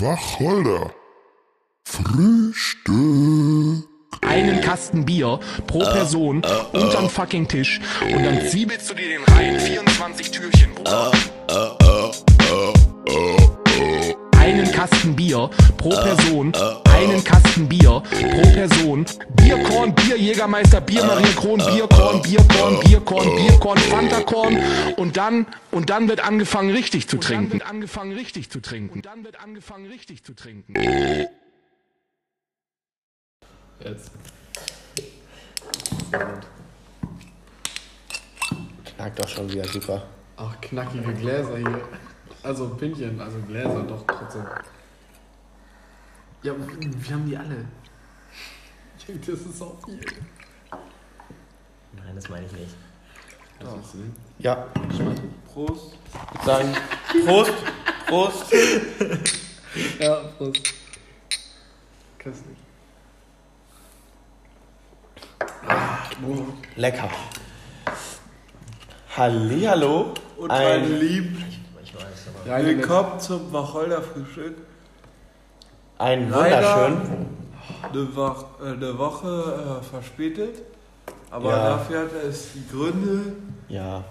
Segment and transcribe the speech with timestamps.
[0.00, 0.92] Wacholder.
[1.84, 2.94] Frühstück.
[4.22, 6.42] einen Kasten Bier pro Person
[6.72, 9.60] unterm fucking Tisch und dann zwiebelst du dir den rein.
[9.60, 11.12] 24 Türchen, Bruder.
[14.74, 16.52] Kasten Bier pro Person,
[16.90, 19.06] einen Kasten Bier pro Person.
[19.36, 24.58] Bierkorn, Bier, Jägermeister, Bier, Bierkorn, Bierkorn, Bierkorn, Bierkorn, Fantakorn
[24.96, 27.44] und dann, und dann wird angefangen richtig zu trinken.
[27.44, 28.94] Und dann wird angefangen richtig zu trinken.
[28.96, 30.74] Und dann wird angefangen richtig zu trinken.
[33.78, 34.10] Jetzt.
[38.96, 40.02] Knackt doch schon wieder super.
[40.36, 41.80] Ach, knackige Gläser hier.
[42.44, 44.44] Also Pinchen, also Gläser doch trotzdem.
[46.42, 47.64] Ja, wir haben die alle.
[49.06, 50.00] Das ist auch viel.
[51.92, 52.74] Nein, das meine ich nicht.
[53.60, 54.14] Denn?
[54.38, 54.66] Ja,
[55.52, 55.92] Prost.
[56.34, 56.74] ich sagen,
[57.26, 57.52] Prost,
[58.06, 58.52] Prost.
[60.00, 60.74] Ja, Prost.
[62.18, 62.56] Köstlich.
[66.76, 67.10] Lecker.
[69.16, 70.14] Hallihallo.
[70.38, 71.36] Und Ein- mein Lieb,
[72.46, 74.54] Ja, willkommen zum Wacholder-Frühstück.
[75.98, 76.96] Ein wunderschön.
[77.82, 80.62] eine, Woche, äh, eine Woche äh, verspätet.
[81.30, 81.68] Aber Ja.
[81.70, 83.32] dafür hatte es die Gründe,
[83.68, 84.04] Ja.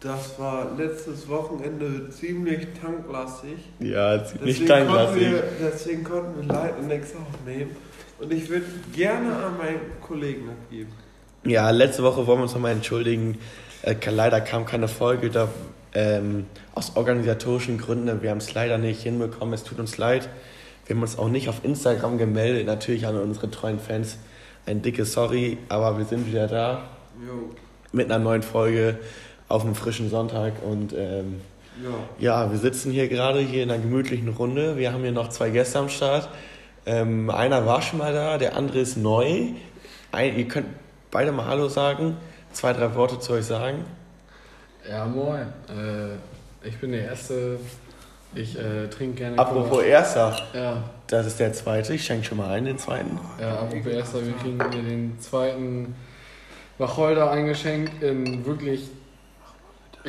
[0.00, 3.58] das war letztes Wochenende ziemlich tanklastig.
[3.80, 5.30] Ja, ziemlich Deswegen konnten, tanklastig.
[5.30, 7.76] wir, deswegen konnten wir leider nichts aufnehmen.
[8.18, 10.92] Und ich würde gerne an meinen Kollegen abgeben.
[11.44, 13.38] Ja, letzte Woche wollen wir uns nochmal entschuldigen.
[13.82, 15.48] Äh, leider kam keine Folge da,
[15.94, 18.22] ähm, aus organisatorischen Gründen.
[18.22, 19.54] Wir haben es leider nicht hinbekommen.
[19.54, 20.28] Es tut uns leid.
[20.86, 22.66] Wir haben uns auch nicht auf Instagram gemeldet.
[22.66, 24.18] Natürlich an unsere treuen Fans
[24.66, 26.82] ein dickes Sorry, aber wir sind wieder da
[27.26, 27.50] Jo.
[27.92, 28.98] mit einer neuen Folge
[29.48, 30.54] auf einem frischen Sonntag.
[30.62, 31.40] Und ähm,
[32.18, 32.44] Ja.
[32.44, 34.76] ja, wir sitzen hier gerade hier in einer gemütlichen Runde.
[34.76, 36.28] Wir haben hier noch zwei Gäste am Start.
[36.86, 39.48] Ähm, einer war schon mal da, der andere ist neu.
[40.12, 40.66] Ein, ihr könnt
[41.10, 42.16] beide mal Hallo sagen,
[42.52, 43.84] zwei, drei Worte zu euch sagen.
[44.88, 45.46] Ja, moin.
[45.68, 47.58] Äh, ich bin der Erste.
[48.34, 50.64] Ich äh, trinke gerne Apropos erster, Cola.
[50.64, 51.94] Ja, das ist der zweite.
[51.94, 53.18] Ich schenke schon mal ein, den zweiten.
[53.40, 54.24] ja, apropos Erster.
[54.24, 55.94] Wir kriegen hier den zweiten
[56.78, 58.88] Wacholder eingeschenkt in wirklich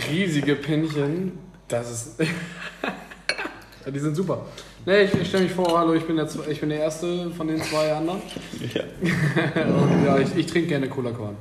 [0.09, 1.39] riesige Pinchen.
[1.67, 2.19] Das ist.
[3.85, 4.45] die sind super.
[4.85, 7.47] Nee, ich, ich stelle mich vor, hallo, ich bin, der, ich bin der Erste von
[7.47, 8.21] den zwei anderen.
[8.73, 8.83] Ja.
[9.63, 11.35] Und ja, ich, ich trinke gerne Cola Korn.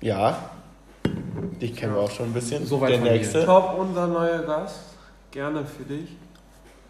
[0.00, 0.50] Ja.
[1.60, 2.66] Dich kennen wir auch schon ein bisschen.
[2.66, 3.12] Soweit der von mir.
[3.14, 3.44] nächste.
[3.44, 4.76] Top, unser neuer Gast.
[5.30, 6.10] Gerne für dich.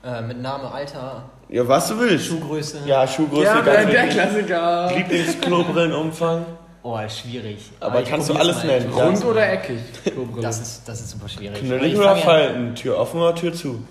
[0.04, 2.26] Äh, mit Name, Alter, Ja, was du willst.
[2.26, 2.78] Schuhgröße.
[2.86, 4.10] Ja, Schuhgröße, Ja, ganz der wichtig.
[4.10, 4.92] Klassiker.
[4.96, 6.44] Lieblingsknobrillenumfang.
[6.82, 7.70] Oh, schwierig.
[7.78, 8.66] Aber ich kannst du alles mal.
[8.66, 8.92] nennen.
[8.92, 9.78] Rund oder eckig?
[10.42, 11.60] Das ist, das ist super schwierig.
[11.60, 12.74] Knüllig oder fang ja- falten?
[12.74, 13.84] Tür offen oder Tür zu?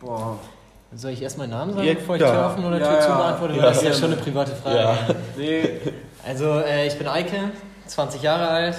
[0.00, 0.38] Boah.
[0.94, 2.30] Soll ich erst meinen Namen sagen, Ja, bevor ich ja.
[2.32, 3.16] Tür offen oder Ja, Tür zu ja.
[3.16, 3.54] beantworte?
[3.56, 3.62] Ja.
[3.62, 4.78] Das ist ja schon eine private Frage.
[4.78, 4.96] Ja.
[5.36, 5.68] Nee,
[6.26, 7.36] Also, äh, ich bin Eike,
[7.86, 8.76] 20 Jahre alt,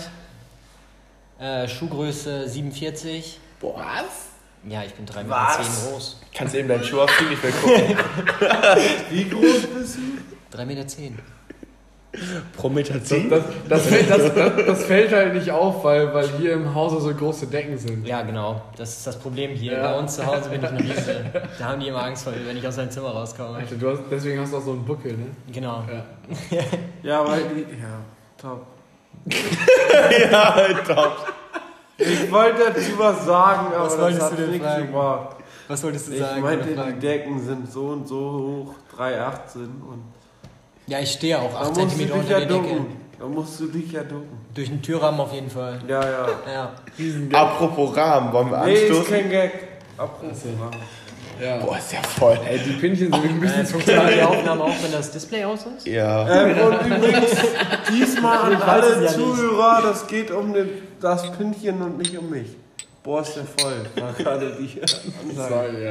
[1.42, 3.40] äh, Schuhgröße 47.
[3.60, 4.72] Boah, was?
[4.72, 6.20] Ja, ich bin 3,10 Meter groß.
[6.34, 7.30] Kannst du eben deinen Schuh aufziehen?
[7.34, 7.98] Ich will gucken.
[9.10, 10.58] wie groß bist du?
[10.58, 10.86] 3,10 Meter.
[12.58, 13.30] Pro Meter Das, zehn?
[13.30, 17.00] das, das, fällt, das, das, das fällt halt nicht auf, weil, weil hier im Hause
[17.00, 18.06] so große Decken sind.
[18.06, 18.62] Ja, genau.
[18.76, 19.74] Das ist das Problem hier.
[19.74, 19.94] Ja.
[19.94, 21.26] Bei uns zu Hause bin ich ein Riese.
[21.58, 23.56] Da haben die immer Angst vor mir, wenn ich aus seinem Zimmer rauskomme.
[23.58, 25.28] Alter, du hast, deswegen hast du auch so einen Buckel, ne?
[25.52, 25.84] Genau.
[25.90, 26.06] Ja.
[27.04, 27.62] Ja, weil die.
[27.62, 28.02] Ja,
[28.38, 28.68] top.
[30.32, 31.18] ja, top.
[31.98, 34.88] Ich wollte dazu was sagen, aber Was das wolltest hat nichts fragen?
[34.88, 35.36] gebracht.
[35.68, 36.42] Was wolltest du Ich sagen?
[36.42, 37.00] meinte, oder die?
[37.00, 38.18] Decken sind so und so
[38.96, 40.04] hoch, 3,18 und
[40.88, 42.62] Ja, ich stehe auch da 8 musst du cm unter ja der Decke.
[42.62, 42.98] ducken.
[43.20, 44.40] Da musst du dich ja ducken.
[44.56, 45.80] Durch den Türrahmen auf jeden Fall.
[45.88, 46.28] Ja, ja.
[46.52, 47.40] Ja.
[47.40, 49.14] Apropos Rahmen, wollen wir Nee, ist anstoßen?
[49.14, 49.52] kein Gag.
[49.98, 50.40] Apropos.
[51.40, 51.58] Ja.
[51.58, 52.40] Boah, ist ja voll.
[52.48, 54.28] Ey, die Pinchen sind ein bisschen Äh, zu funktioniert die klein.
[54.28, 55.88] Aufnahme auch, wenn das Display aus ist?
[55.88, 56.28] Ja.
[56.46, 57.32] Ähm, und übrigens,
[57.90, 59.14] diesmal an alle ja nicht.
[59.14, 60.70] Zuhörer, das geht um den,
[61.00, 62.48] das Pünktchen und nicht um mich.
[63.04, 63.86] Boah, ist der voll.
[63.96, 65.90] War gerade die Ansage.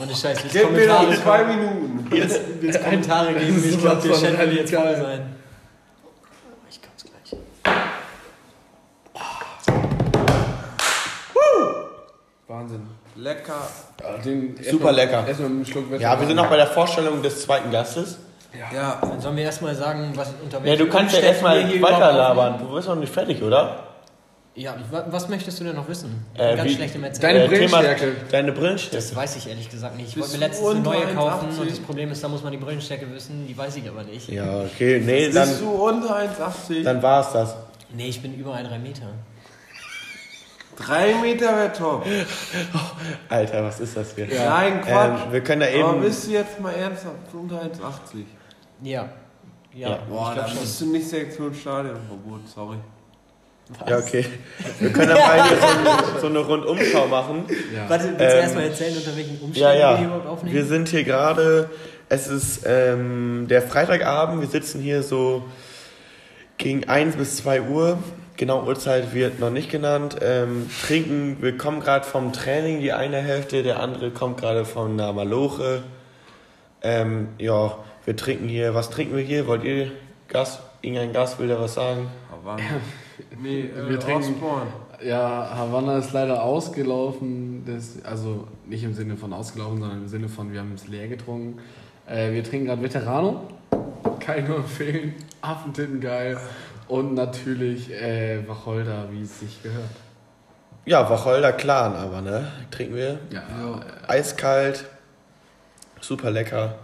[0.00, 2.06] Ohne Scheiß, willst Gib mir noch zwei Minuten.
[2.08, 3.62] willst, willst Kommentare geben?
[3.68, 5.36] Ich glaube, von Channel wird jetzt voll sein.
[6.70, 7.40] Ich komm's gleich.
[12.48, 12.86] Wahnsinn.
[13.16, 13.68] Lecker.
[14.24, 15.26] Den Super lecker.
[15.26, 16.02] Erstmal einen Schluck Wetter.
[16.02, 18.18] Ja, wir sind noch bei der Vorstellung des zweiten Gastes.
[18.74, 18.98] Ja.
[19.00, 21.96] Dann sollen wir erstmal sagen, was unter Ja, welchen du kannst ja erstmal hier weiter
[21.98, 22.52] überhaupt labern.
[22.54, 22.68] aufnehmen.
[22.70, 23.82] Du bist noch nicht fertig, oder?
[24.54, 26.24] Ja, wa- was möchtest du denn noch wissen?
[26.34, 27.34] Ich Äh, ganz wie- schlecht im Erzählen.
[27.34, 28.12] Deine Äh, Brillenstärke.
[28.30, 28.96] Deine Brillenstärke.
[28.96, 30.08] Das weiß ich ehrlich gesagt nicht.
[30.08, 31.60] Ich Bist wollte mir letztens eine neue kaufen 1,80?
[31.60, 34.28] und das Problem ist, da muss man die Brillenstärke wissen, die weiß ich aber nicht.
[34.30, 35.02] Ja, okay.
[35.04, 36.82] Nee, Bist dann, du unter 1,80?
[36.84, 37.54] dann war es das.
[37.94, 39.02] Nee, ich bin über 1,3 Meter.
[40.76, 42.04] Drei Meter wäre top.
[43.28, 44.26] Alter, was ist das hier?
[44.26, 45.20] Nein, Quatsch.
[45.26, 46.02] Ähm, wir können da Aber eben.
[46.02, 48.24] bist du jetzt mal ernsthaft unter 1,80?
[48.82, 49.08] Ja.
[49.74, 49.98] Ja, Ja.
[50.08, 52.76] Boah, ich da bist du nicht Sektion Stadionverbot, sorry.
[53.88, 54.24] Ja, okay.
[54.78, 57.44] Wir können da mal hier so, eine- so eine Rundumschau machen.
[57.74, 57.88] Ja.
[57.90, 59.96] Warte, willst du Ähm, erstmal erzählen, unter welchen Umständen Ja, wir ja.
[59.98, 60.54] hier überhaupt aufnehmen?
[60.54, 61.68] Wir sind hier gerade,
[62.08, 65.42] es ist ähm, der Freitagabend, wir sitzen hier so
[66.58, 67.98] gegen 1 bis 2 Uhr.
[68.36, 70.16] Genau Uhrzeit wird noch nicht genannt.
[70.20, 74.92] Ähm, trinken, wir kommen gerade vom Training, die eine Hälfte, der andere kommt gerade von
[74.92, 75.82] einer Maloche.
[76.82, 79.46] Ähm, ja, wir trinken hier, was trinken wir hier?
[79.46, 79.90] Wollt ihr
[80.28, 80.60] Gas?
[80.82, 82.08] Irgendein Gast will da was sagen?
[82.30, 82.56] Aber
[83.42, 84.66] nee, äh, Wir trinken- Osborne.
[85.04, 87.64] Ja, Havanna ist leider ausgelaufen.
[87.66, 91.08] Das, also nicht im Sinne von ausgelaufen, sondern im Sinne von, wir haben es leer
[91.08, 91.58] getrunken.
[92.06, 93.40] Äh, wir trinken gerade Veterano.
[94.20, 95.14] Kann ich nur empfehlen.
[95.42, 96.38] Affentitten geil.
[96.88, 99.90] Und natürlich äh, Wacholder, wie es sich gehört.
[100.84, 102.46] Ja, Wacholder Clan aber, ne?
[102.70, 103.18] Trinken wir.
[103.30, 103.42] Ja,
[104.06, 104.84] Eiskalt,
[106.00, 106.76] super lecker.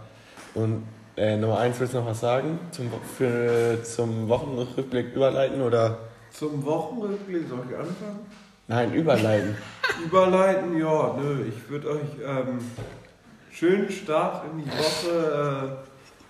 [0.53, 0.83] Und
[1.15, 2.59] äh, Nummer eins, willst du noch was sagen?
[2.71, 5.99] Zum, für, zum Wochenrückblick überleiten oder?
[6.31, 8.19] Zum Wochenrückblick soll ich anfangen?
[8.67, 9.55] Nein, überleiten.
[10.05, 11.45] Überleiten, ja, nö.
[11.47, 12.59] Ich würde euch ähm,
[13.51, 15.79] schönen Start in die Woche,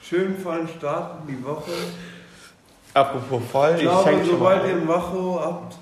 [0.02, 1.72] äh, schönen vollen Start in die Woche.
[2.94, 5.76] Apropos voll, Ich ich glaube, schenke schon sobald ihr Wacho habt,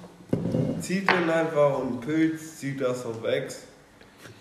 [0.82, 3.64] zieht den einfach und Pilz zieht das auf Ex.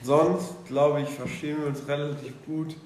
[0.02, 2.76] Sonst, glaube ich, verstehen wir uns relativ gut.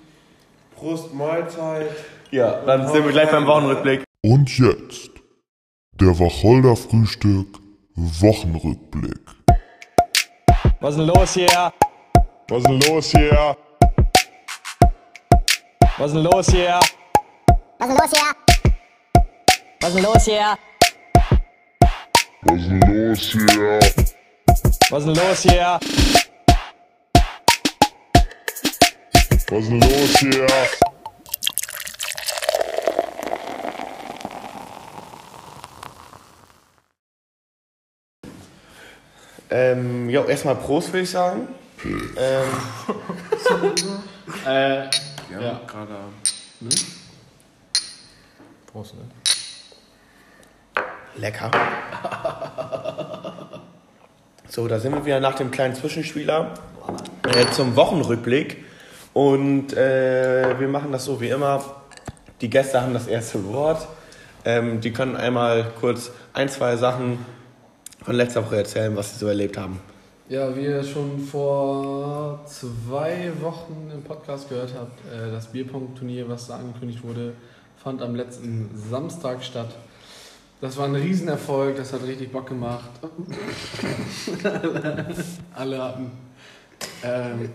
[0.74, 1.90] Prost Mahlzeit.
[2.30, 4.04] Ja, dann sind wir gleich beim Wochenrückblick.
[4.22, 5.10] Und jetzt
[5.92, 7.58] der Wacholder Frühstück
[7.94, 9.20] Wochenrückblick.
[10.80, 11.72] Was ist denn los hier?
[12.48, 13.56] Was ist denn los hier?
[15.98, 16.80] Was ist denn los hier?
[17.78, 18.43] Was ist los hier?
[19.80, 20.58] Was ist denn los hier?
[22.42, 23.80] Was ist denn los hier?
[24.90, 25.78] Was ist denn los hier?
[29.48, 30.46] Was ist denn los hier?
[39.50, 41.48] Ähm, jo, erstmal Prost, würde ich sagen.
[41.84, 42.16] Ähm,
[44.46, 44.84] äh,
[45.30, 45.60] Ja, Ja.
[45.66, 45.96] gerade
[48.72, 49.02] Prost, ne?
[51.16, 51.50] Lecker.
[54.54, 56.54] So, da sind wir wieder nach dem kleinen Zwischenspieler
[57.24, 58.64] äh, zum Wochenrückblick.
[59.12, 61.60] Und äh, wir machen das so wie immer.
[62.40, 63.88] Die Gäste haben das erste Wort.
[64.44, 67.18] Ähm, die können einmal kurz ein, zwei Sachen
[68.04, 69.80] von letzter Woche erzählen, was sie so erlebt haben.
[70.28, 76.46] Ja, wie ihr schon vor zwei Wochen im Podcast gehört habt, äh, das Bierpunkt-Turnier, was
[76.46, 77.32] da angekündigt wurde,
[77.82, 79.74] fand am letzten Samstag statt.
[80.60, 82.88] Das war ein Riesenerfolg, das hat richtig Bock gemacht.
[85.54, 86.10] alle hatten.
[87.02, 87.50] Ähm,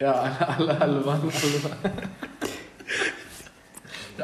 [0.00, 1.20] ja, alle, alle, waren.
[1.22, 1.98] Alle, waren-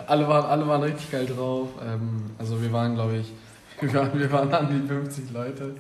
[0.06, 1.68] alle, waren, alle waren richtig geil drauf.
[1.82, 3.32] Ähm, also, wir waren, glaube ich,
[3.80, 5.74] wir waren, wir waren an die 50 Leute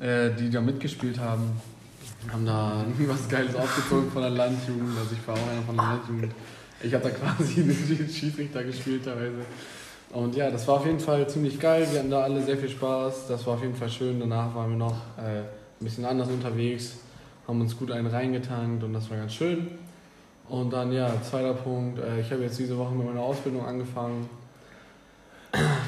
[0.00, 1.50] äh, die da mitgespielt haben,
[2.32, 4.98] haben da was Geiles aufgezogen von der Landjugend.
[4.98, 6.32] Also ich war auch einer von der Landjugend.
[6.82, 9.44] Ich habe da quasi den Schiedsrichter gespielt teilweise.
[10.12, 11.86] Und ja, das war auf jeden Fall ziemlich geil.
[11.90, 13.28] Wir hatten da alle sehr viel Spaß.
[13.28, 14.18] Das war auf jeden Fall schön.
[14.18, 16.96] Danach waren wir noch äh, ein bisschen anders unterwegs,
[17.46, 19.68] haben uns gut einen reingetankt und das war ganz schön.
[20.48, 22.00] Und dann ja, zweiter Punkt.
[22.00, 24.28] Äh, ich habe jetzt diese Woche mit meiner Ausbildung angefangen.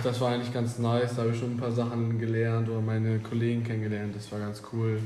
[0.05, 1.17] Das war eigentlich ganz nice.
[1.17, 4.15] Da habe ich schon ein paar Sachen gelernt oder meine Kollegen kennengelernt.
[4.15, 5.01] Das war ganz cool,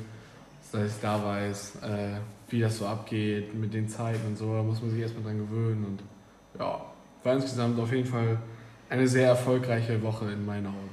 [0.73, 2.19] dass ich da weiß, äh,
[2.51, 4.53] wie das so abgeht mit den Zeiten und so.
[4.55, 5.85] Da muss man sich erstmal dran gewöhnen.
[5.87, 6.01] Und
[6.61, 6.81] ja,
[7.25, 8.39] war insgesamt auf jeden Fall
[8.89, 10.91] eine sehr erfolgreiche Woche in meinen Augen.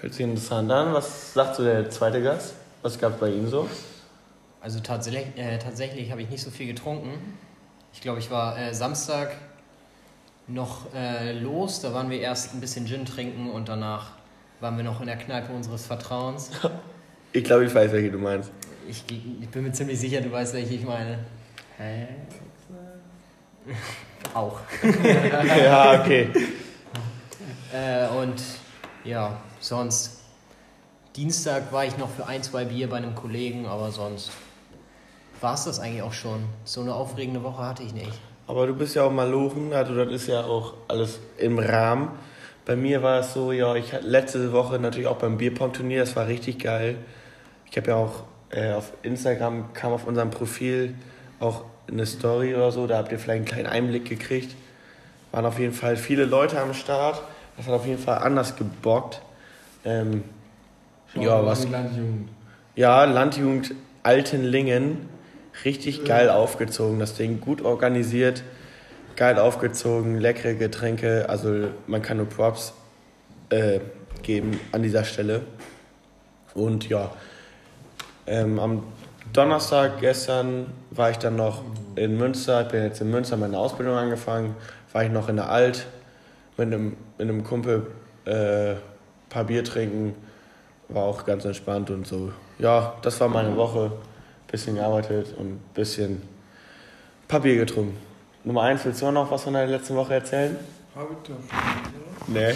[0.00, 0.92] Hört sich interessant an.
[0.92, 2.54] Was sagt so der zweite Gast?
[2.82, 3.68] Was gab es bei ihm so?
[4.60, 7.10] Also tatsächlich, äh, tatsächlich habe ich nicht so viel getrunken.
[7.92, 9.36] Ich glaube, ich war äh, Samstag
[10.46, 11.80] noch äh, los.
[11.80, 14.12] Da waren wir erst ein bisschen Gin trinken und danach
[14.60, 16.50] waren wir noch in der Kneipe unseres Vertrauens.
[17.32, 18.50] Ich glaube, ich weiß, welche du meinst.
[18.88, 21.18] Ich, ich bin mir ziemlich sicher, du weißt, welche ich meine.
[21.76, 22.06] Hä?
[24.32, 24.60] Auch.
[25.62, 26.30] ja, okay.
[27.72, 28.42] Äh, und
[29.04, 30.22] ja, sonst.
[31.16, 34.32] Dienstag war ich noch für ein, zwei Bier bei einem Kollegen, aber sonst
[35.40, 36.44] war es das eigentlich auch schon.
[36.64, 38.12] So eine aufregende Woche hatte ich nicht.
[38.46, 42.10] Aber du bist ja auch Malochen, also das ist ja auch alles im Rahmen.
[42.66, 46.16] Bei mir war es so, ja, ich hatte letzte Woche natürlich auch beim Bierpong-Turnier, das
[46.16, 46.96] war richtig geil.
[47.70, 50.94] Ich habe ja auch äh, auf Instagram kam auf unserem Profil
[51.40, 54.54] auch eine Story oder so, da habt ihr vielleicht einen kleinen Einblick gekriegt.
[55.32, 57.22] Waren auf jeden Fall viele Leute am Start.
[57.56, 59.22] Das hat auf jeden Fall anders gebockt.
[59.84, 60.24] Ähm,
[61.14, 62.28] ja, was, Landjugend.
[62.74, 65.08] Ja, Landjugend Altenlingen.
[65.64, 66.98] Richtig geil aufgezogen.
[66.98, 68.42] Das Ding gut organisiert,
[69.16, 71.30] geil aufgezogen, leckere Getränke.
[71.30, 72.74] Also man kann nur Props
[73.48, 73.80] äh,
[74.22, 75.42] geben an dieser Stelle.
[76.52, 77.10] Und ja,
[78.26, 78.82] ähm, am
[79.32, 81.62] Donnerstag gestern war ich dann noch
[81.94, 82.62] in Münster.
[82.62, 84.56] Ich bin jetzt in Münster meine Ausbildung angefangen.
[84.92, 85.86] War ich noch in der Alt
[86.56, 87.86] mit einem, mit einem Kumpel
[88.24, 88.74] äh,
[89.28, 90.14] paar Bier trinken.
[90.88, 92.32] War auch ganz entspannt und so.
[92.58, 93.92] Ja, das war meine Woche.
[94.50, 96.22] Bisschen gearbeitet und bisschen
[97.26, 97.96] paar Bier getrunken.
[98.44, 100.56] Nummer eins, willst du noch was von der letzten Woche erzählen?
[100.94, 102.32] Hab ich doch schon.
[102.32, 102.54] Nee.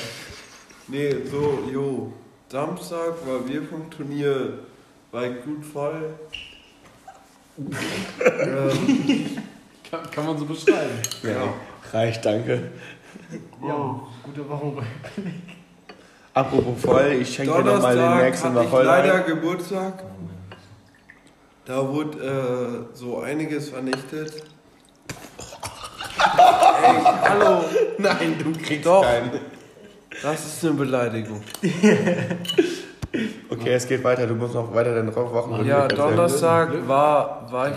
[0.86, 2.12] Nee, so, jo.
[2.48, 4.60] Samstag war wir vom Turnier,
[5.10, 6.14] war ich gut voll.
[7.58, 9.42] ähm,
[9.90, 10.90] Kann, kann man so beschreiben.
[11.22, 11.52] Ja.
[11.92, 12.70] Reicht, danke.
[13.66, 14.82] Ja, gute Woche.
[16.34, 18.84] Apropos voll, ich schenke dir noch mal den nächsten ich Wacholder.
[18.84, 19.26] leider ein.
[19.26, 20.04] Geburtstag.
[21.64, 24.42] Da wurde äh, so einiges vernichtet.
[26.82, 27.64] Ey, hallo,
[27.98, 29.02] Nein, du kriegst Doch.
[29.02, 29.30] keinen.
[30.22, 31.42] das ist eine Beleidigung.
[33.50, 34.24] Okay, es geht weiter.
[34.24, 35.88] Du musst noch weiter den Wochenrückblick Ja.
[35.88, 37.76] Donnerstag war, war ich.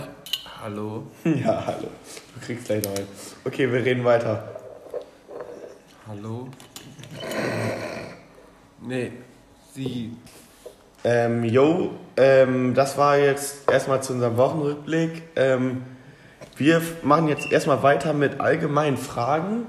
[0.63, 1.08] Hallo?
[1.24, 1.88] Ja, hallo.
[2.36, 3.08] Du kriegst gleich noch einen.
[3.44, 4.44] Okay, wir reden weiter.
[6.05, 6.50] Hallo?
[8.81, 9.13] Nee,
[9.74, 10.12] sie.
[11.05, 15.24] Ähm, yo, ähm, das war jetzt erstmal zu unserem Wochenrückblick.
[15.38, 15.83] Ähm,
[16.57, 19.67] wir machen jetzt erstmal weiter mit allgemeinen Fragen,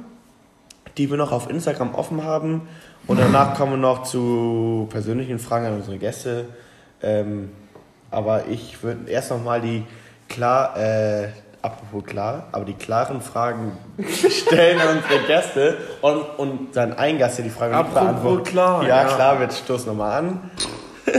[0.99, 2.63] die wir noch auf Instagram offen haben.
[3.07, 6.47] Und danach kommen wir noch zu persönlichen Fragen an unsere Gäste.
[7.01, 7.53] Ähm,
[8.11, 9.85] aber ich würde erst nochmal die
[10.29, 11.29] klar, äh,
[11.65, 13.77] apropos klar, aber die klaren Fragen
[14.31, 18.47] stellen unsere Gäste und, und dann ein Gast, der die Frage nicht Apropos beantwortet.
[18.49, 19.15] klar, Ja, ja.
[19.15, 20.51] klar, wir stoßen nochmal an.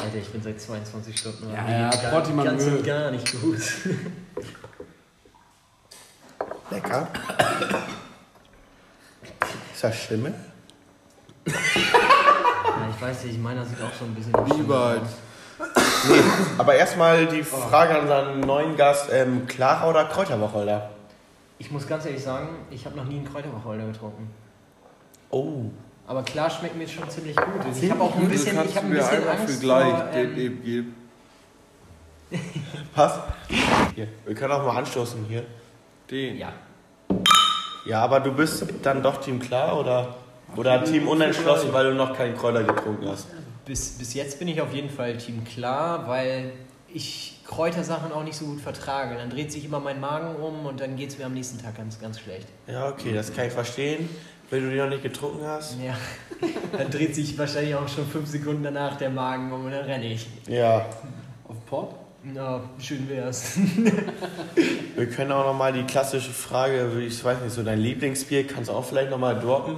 [0.00, 3.58] Alter, ich bin seit 22 Stunden Ja, ja, Protti, man ganz und gar nicht gut.
[6.70, 7.08] Lecker.
[9.74, 10.34] Ist das Schimmel?
[11.46, 11.52] Ja,
[12.94, 15.02] ich weiß nicht, meiner sieht auch so ein bisschen Wie bald?
[16.08, 16.20] Nee,
[16.58, 20.90] aber erstmal die Frage an unseren neuen Gast, ähm, Clara oder Kräuterwacholder?
[21.58, 24.30] Ich muss ganz ehrlich sagen, ich habe noch nie einen Kräuterwacholder getrunken.
[25.30, 25.64] Oh.
[26.06, 27.46] Aber klar schmeckt mir schon ziemlich gut.
[27.82, 29.92] Ich habe auch ein Du bisschen, ich hab ein mir bisschen einfach Angst für gleich
[29.94, 30.94] vor, den ähm, eben geben.
[32.94, 33.18] Was?
[33.94, 34.08] Hier.
[34.24, 35.44] Wir können auch mal anstoßen hier.
[36.10, 36.38] Den.
[36.38, 36.52] Ja,
[37.84, 40.14] Ja, aber du bist dann doch Team Klar oder,
[40.56, 43.26] oder Team Unentschlossen, weil du noch keinen Kräuter getrunken hast?
[43.68, 46.52] Bis, bis jetzt bin ich auf jeden Fall Team klar, weil
[46.92, 49.14] ich Kräutersachen auch nicht so gut vertrage.
[49.14, 51.76] Dann dreht sich immer mein Magen um und dann geht es mir am nächsten Tag
[51.76, 52.48] ganz, ganz schlecht.
[52.66, 54.08] Ja, okay, das kann ich verstehen.
[54.50, 55.76] Wenn du die noch nicht getrunken hast.
[55.78, 55.94] Ja,
[56.76, 60.06] dann dreht sich wahrscheinlich auch schon fünf Sekunden danach der Magen um und dann renne
[60.06, 60.26] ich.
[60.48, 60.86] Ja.
[61.46, 61.94] Auf Port?
[62.24, 63.58] Na, schön wär's.
[64.96, 68.72] Wir können auch nochmal die klassische Frage, ich weiß nicht, so dein Lieblingsbier, kannst du
[68.72, 69.76] auch vielleicht nochmal droppen?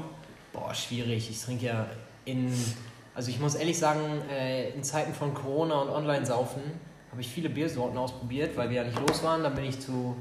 [0.53, 1.29] Boah, schwierig.
[1.31, 1.87] Ich trinke ja
[2.25, 2.53] in.
[3.21, 4.01] Also, ich muss ehrlich sagen,
[4.31, 6.63] äh, in Zeiten von Corona und Online-Saufen
[7.11, 9.43] habe ich viele Biersorten ausprobiert, weil wir ja nicht los waren.
[9.43, 10.17] Dann bin ich zu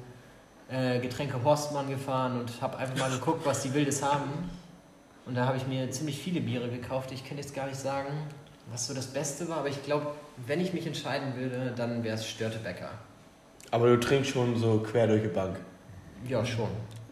[0.69, 4.49] äh, Getränke Horstmann gefahren und habe einfach mal geguckt, was die Wildes haben.
[5.25, 7.13] Und da habe ich mir ziemlich viele Biere gekauft.
[7.13, 8.09] Ich kann jetzt gar nicht sagen,
[8.69, 10.07] was so das Beste war, aber ich glaube,
[10.45, 12.89] wenn ich mich entscheiden würde, dann wäre es Störtebecker.
[13.71, 15.57] Aber du trinkst schon so quer durch die Bank.
[16.27, 16.67] Ja, schon.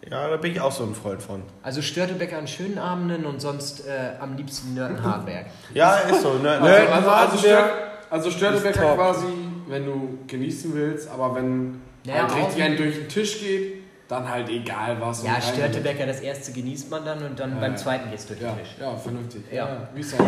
[0.10, 1.44] Ja, da bin ich auch so ein Freund von.
[1.64, 5.48] Also Störtebecker an schönen Abenden und sonst äh, am liebsten Nörten Hardberg.
[5.74, 6.52] Ja, ist so, ne?
[6.52, 7.70] Also, also, also, Hardberg Stör,
[8.10, 9.26] also quasi,
[9.68, 14.30] wenn du genießen willst, aber wenn Naja, halt richtig einen durch den Tisch geht, dann
[14.30, 15.26] halt egal was.
[15.26, 17.78] Ja, Störtebecker, das erste genießt man dann und dann Ja, beim ja.
[17.78, 18.76] zweiten geht's durch Ja, den Tisch.
[18.80, 19.44] ja, vernünftig.
[19.52, 19.68] Ja.
[19.68, 20.26] Ja, wie es soll.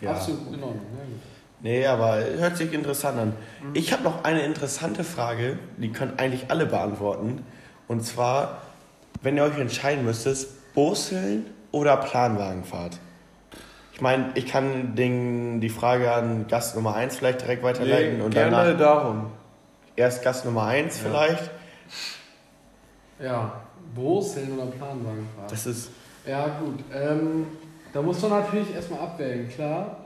[0.00, 0.10] Ja.
[0.10, 0.86] Absolut in Ordnung.
[0.92, 1.20] Ja, gut.
[1.60, 3.32] Nee, aber hört sich interessant an.
[3.72, 7.44] Ich habe noch eine interessante Frage, die können eigentlich alle beantworten.
[7.88, 8.62] Und zwar,
[9.26, 12.96] wenn ihr euch entscheiden müsstet, Boseln oder Planwagenfahrt?
[13.92, 18.22] Ich meine, ich kann den, die Frage an Gast Nummer 1 vielleicht direkt weiterleiten Nee,
[18.22, 19.32] und gerne danach darum.
[19.96, 21.50] erst Gast Nummer 1 vielleicht.
[23.18, 23.62] Ja,
[23.96, 25.50] Boseln oder Planwagenfahrt?
[25.50, 25.90] Das ist,
[26.24, 26.84] Ja, gut.
[26.94, 27.48] Ähm,
[27.92, 30.04] da muss man natürlich erstmal abwägen, klar.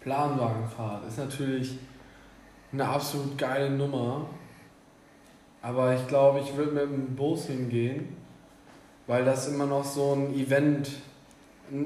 [0.00, 1.78] Planwagenfahrt ist natürlich
[2.74, 4.26] eine absolut geile Nummer.
[5.68, 8.16] Aber ich glaube, ich würde mit dem Bus hingehen,
[9.06, 10.88] weil das immer noch so ein Event,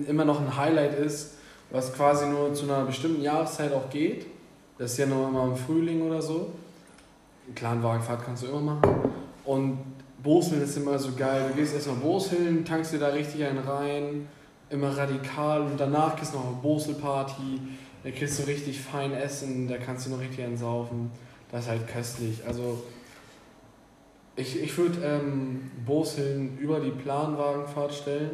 [0.06, 1.34] immer noch ein Highlight ist,
[1.68, 4.26] was quasi nur zu einer bestimmten Jahreszeit auch geht.
[4.78, 6.52] Das ist ja nur immer im Frühling oder so.
[7.56, 9.10] Planwagenfahrt kannst du immer machen.
[9.44, 9.78] Und
[10.22, 11.46] Boseln ist immer so geil.
[11.48, 14.28] Du gehst erstmal Boseln, tankst dir da richtig einen rein,
[14.70, 17.60] immer radikal und danach gehst du noch auf Boselparty.
[18.04, 21.10] Da kriegst du richtig fein Essen, da kannst du noch richtig entsaufen.
[21.50, 22.46] Das ist halt köstlich.
[22.46, 22.80] Also
[24.36, 28.30] ich, ich würde ähm, Boseln über die Planwagenfahrt stellen.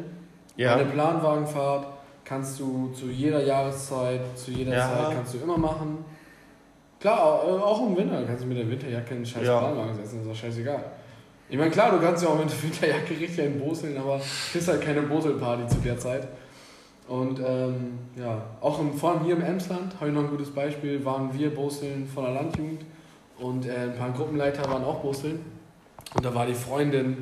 [0.55, 0.75] Ja.
[0.75, 1.87] Eine Planwagenfahrt
[2.25, 4.87] kannst du zu jeder Jahreszeit, zu jeder Ja.
[4.87, 6.03] Zeit kannst du immer machen.
[6.99, 9.59] Klar, au- auch im Winter kannst du mit der Winterjacke einen scheiß Ja.
[9.59, 10.83] Planwagen setzen, ist doch scheißegal.
[11.49, 14.55] Ich meine, klar, du kannst ja auch mit der Winterjacke richtig einen Boseln, aber es
[14.55, 16.27] ist halt keine Boselparty zu der Zeit.
[17.07, 20.51] Und ähm, ja, auch im, vor allem hier im Emsland, habe ich noch ein gutes
[20.51, 22.85] Beispiel, waren wir Boseln von der Landjugend
[23.39, 25.39] und äh, ein paar Gruppenleiter waren auch Boseln.
[26.15, 27.17] Und da war die Freundin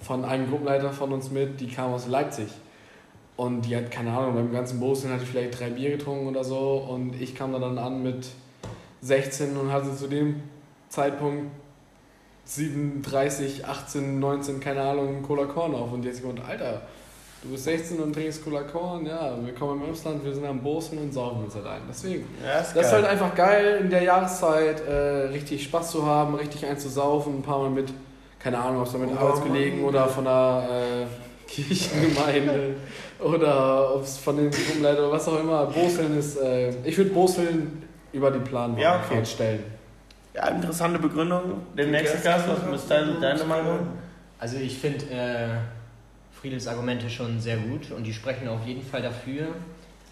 [0.00, 2.48] von einem Gruppenleiter von uns mit, die kam aus Leipzig.
[3.36, 6.44] Und die hat, keine Ahnung, beim ganzen Boseln hatte ich vielleicht drei Bier getrunken oder
[6.44, 6.86] so.
[6.88, 8.28] Und ich kam da dann an mit
[9.02, 10.42] 16 und hatte zu dem
[10.88, 11.50] Zeitpunkt
[12.46, 15.92] 37, 18, 19, keine Ahnung, Cola Korn auf.
[15.92, 16.82] Und die hat sich gesagt, Alter,
[17.42, 20.62] du bist 16 und trinkst Cola Korn, ja, wir kommen im Emsland, wir sind am
[20.62, 21.82] Boseln und saufen uns halt ein.
[21.88, 22.24] Deswegen.
[22.44, 26.36] Ja, ist Das ist halt einfach geil, in der Jahreszeit äh, richtig Spaß zu haben,
[26.36, 27.92] richtig einzusaufen, ein paar Mal mit,
[28.38, 29.88] keine Ahnung, ob es mit Oh, Arbeitskollegen Mann.
[29.88, 31.06] oder von der äh,
[31.50, 32.74] Kirchengemeinde
[33.20, 35.66] oder ob es von den Gruppenleitern oder was auch immer.
[35.66, 39.24] Boseln ist, äh, ich würde Boseln über die Planwagen Ja, okay.
[39.24, 39.64] stellen.
[40.34, 41.62] ja, interessante Begründung.
[41.76, 43.78] Der nächste Gast, was ist deine, deine Meinung?
[44.38, 45.48] Also ich finde äh,
[46.40, 49.46] Friedels Argumente schon sehr gut und die sprechen auf jeden Fall dafür.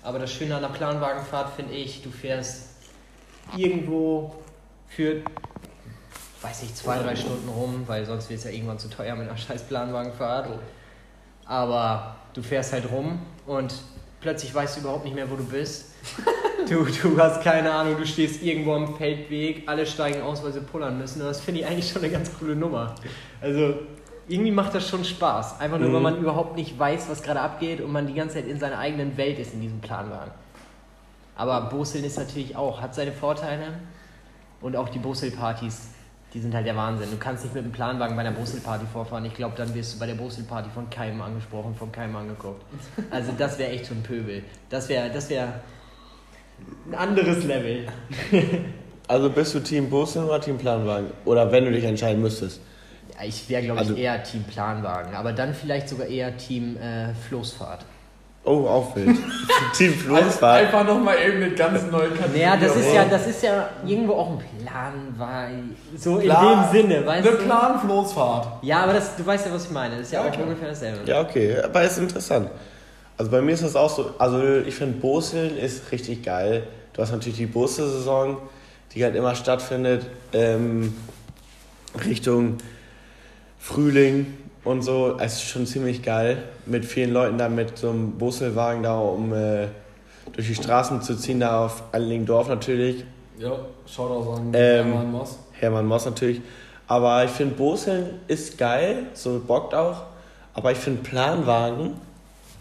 [0.03, 2.71] Aber das Schöne an der Planwagenfahrt finde ich, du fährst
[3.57, 4.35] irgendwo
[4.89, 5.17] für,
[6.45, 9.29] weiß ich, zwei, drei Stunden rum, weil sonst wird es ja irgendwann zu teuer mit
[9.29, 10.49] einer scheiß Planwagenfahrt.
[11.47, 13.75] Aber du fährst halt rum und
[14.21, 15.87] plötzlich weißt du überhaupt nicht mehr, wo du bist.
[16.67, 20.61] Du, du hast keine Ahnung, du stehst irgendwo am Feldweg, alle steigen aus, weil sie
[20.61, 21.21] pullern müssen.
[21.21, 22.95] Und das finde ich eigentlich schon eine ganz coole Nummer.
[23.43, 23.75] Also
[24.29, 25.61] irgendwie macht das schon Spaß.
[25.61, 25.95] Einfach nur, Mhm.
[25.95, 28.79] weil man überhaupt nicht weiß, was gerade abgeht und man die ganze Zeit in seiner
[28.79, 30.31] eigenen Welt ist in diesem Planwagen.
[31.37, 33.75] Aber Boseln ist natürlich auch, hat seine Vorteile.
[34.63, 35.89] Und auch die Bosel-Partys,
[36.35, 37.11] die sind halt der Wahnsinn.
[37.11, 39.25] Du kannst nicht mit einem Planwagen bei einer Bosel-Party vorfahren.
[39.25, 42.63] Ich glaube, dann wirst du bei der Bosel-Party von keinem angesprochen, von keinem angeguckt.
[43.11, 44.43] Also das wäre echt schon Pöbel.
[44.69, 45.61] Das wäre das wär
[46.91, 47.87] ein anderes Level.
[49.07, 51.09] Also bist du Team Boseln oder Team Planwagen?
[51.27, 52.59] Oder wenn du dich entscheiden müsstest?
[53.15, 55.15] Ja, ich wäre, glaube ich, Also- eher Team Planwagen.
[55.15, 57.85] Aber dann vielleicht sogar eher Team äh, Floßfahrt.
[58.47, 59.17] Oh, auch wild.
[59.77, 60.67] Team Floßfahrt.
[60.67, 62.39] Einfach nochmal eben eine ganz neue Kategorie.
[62.41, 65.77] Naja, das ist ja, das ist ja irgendwo auch ein Planwagen.
[65.97, 67.45] So Plan- in dem Sinne, weißt Eine du?
[67.45, 68.49] Planfloßfahrt.
[68.63, 69.97] Ja, aber das, du weißt ja, was ich meine.
[69.97, 70.47] Das ist ja, Ja, auch klar.
[70.47, 70.99] ungefähr dasselbe.
[71.07, 72.51] Ja, okay, aber ist interessant.
[73.17, 76.65] Also bei mir ist das auch so, also ich finde Boseln ist richtig geil.
[76.93, 78.37] Du hast natürlich die Busse-Saison,
[78.93, 80.95] die halt immer stattfindet, ähm,
[82.05, 82.59] Richtung
[83.59, 84.27] Frühling
[84.65, 85.17] und so.
[85.19, 89.33] Es ist schon ziemlich geil, mit vielen Leuten da mit so einem Busselwagen da, um
[89.33, 89.69] äh,
[90.33, 93.05] durch die Straßen zu ziehen, da auf Allending-Dorf natürlich.
[93.39, 93.53] Ja,
[93.87, 95.39] Shoutout an Ähm, Hermann Moss.
[95.53, 96.41] Hermann Moss natürlich.
[96.87, 100.03] Aber ich finde, Boseln ist geil, so bockt auch.
[100.55, 101.95] Aber ich finde Planwagen,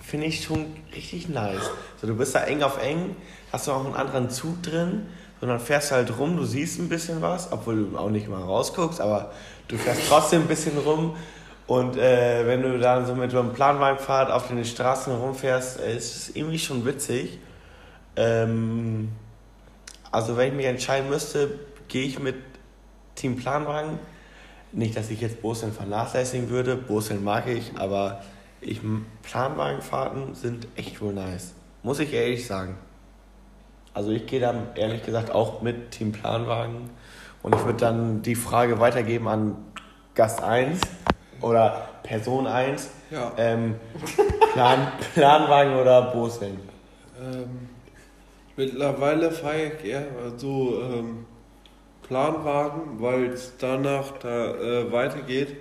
[0.03, 1.69] finde ich schon richtig nice.
[2.01, 3.15] So, du bist da eng auf eng,
[3.51, 5.07] hast du auch einen anderen Zug drin,
[5.39, 9.01] sondern fährst halt rum, du siehst ein bisschen was, obwohl du auch nicht mal rausguckst,
[9.01, 9.31] aber
[9.67, 11.15] du fährst trotzdem ein bisschen rum.
[11.65, 15.95] Und äh, wenn du dann so mit so einem Planwagenfahrt auf den Straßen rumfährst, äh,
[15.95, 17.39] ist es irgendwie schon witzig.
[18.15, 19.09] Ähm,
[20.11, 22.35] also wenn ich mich entscheiden müsste, gehe ich mit
[23.15, 23.97] Team Planwagen.
[24.71, 26.75] Nicht, dass ich jetzt Boseln vernachlässigen würde.
[26.75, 28.21] Boseln mag ich, aber
[28.59, 28.81] ich,
[29.21, 31.53] Planwagenfahrten sind echt wohl nice.
[31.83, 32.77] Muss ich ehrlich sagen.
[33.93, 36.89] Also ich gehe dann ehrlich gesagt auch mit Team Planwagen.
[37.43, 39.55] Und ich würde dann die Frage weitergeben an
[40.15, 40.79] Gast 1
[41.41, 42.89] oder Person 1.
[43.11, 43.31] Ja.
[43.37, 43.75] Ähm,
[44.53, 46.59] Plan, Planwagen oder Boseln?
[47.19, 47.69] Ähm,
[48.55, 50.05] mittlerweile fahre ich eher
[50.37, 51.25] so ähm,
[52.03, 55.57] Planwagen, weil es danach da äh, weitergeht.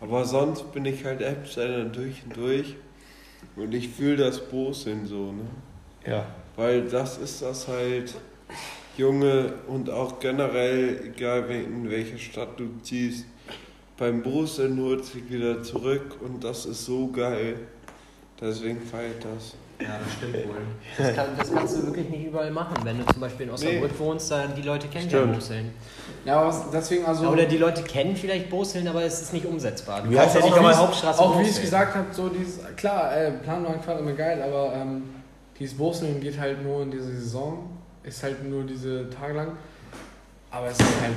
[0.00, 2.76] Aber sonst bin ich halt Appsteiner durch und durch.
[3.56, 5.46] Und ich fühle das Boseln so, ne?
[6.06, 6.26] Ja.
[6.56, 8.14] Weil das ist das halt,
[8.96, 13.26] Junge, und auch generell, egal in welche Stadt du ziehst,
[13.96, 17.56] beim holt sich wieder zurück und das ist so geil.
[18.40, 19.54] Deswegen feiert das.
[19.80, 20.56] Ja, das stimmt wohl.
[20.96, 22.74] Das, kann, das kannst du wirklich nicht überall machen.
[22.82, 25.24] Wenn du zum Beispiel in Osnabrück wohnst, dann die Leute kennen ja.
[25.24, 25.72] Boseln.
[26.24, 27.28] Ja, aber deswegen also.
[27.28, 30.02] Oder die Leute kennen vielleicht Boseln, aber es ist nicht umsetzbar.
[30.02, 32.60] Du Wie kannst ja nicht der Hauptstraße Auch wie ich es gesagt habe, so dieses,
[32.76, 35.02] klar, äh, Planwagenfahrt immer geil, aber ähm,
[35.58, 37.70] dieses Boseln geht halt nur in diese Saison,
[38.02, 39.48] ist halt nur diese Tage lang.
[40.50, 41.14] Aber es ist halt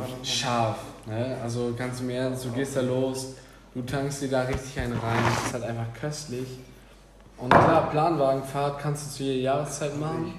[0.00, 0.78] rattenscharf.
[1.06, 1.36] Ne?
[1.42, 3.34] Also ganz im Ernst, du gehst da los,
[3.74, 6.58] du tankst dir da richtig einen rein, es ist halt einfach köstlich.
[7.36, 10.34] Und klar, Planwagenfahrt kannst du zu jeder Jahreszeit machen.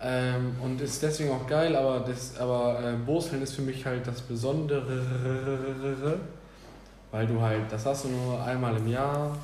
[0.00, 4.06] Ähm, und ist deswegen auch geil, aber, das, aber äh, Boseln ist für mich halt
[4.06, 5.02] das Besondere,
[7.10, 9.36] weil du halt, das hast du nur einmal im Jahr,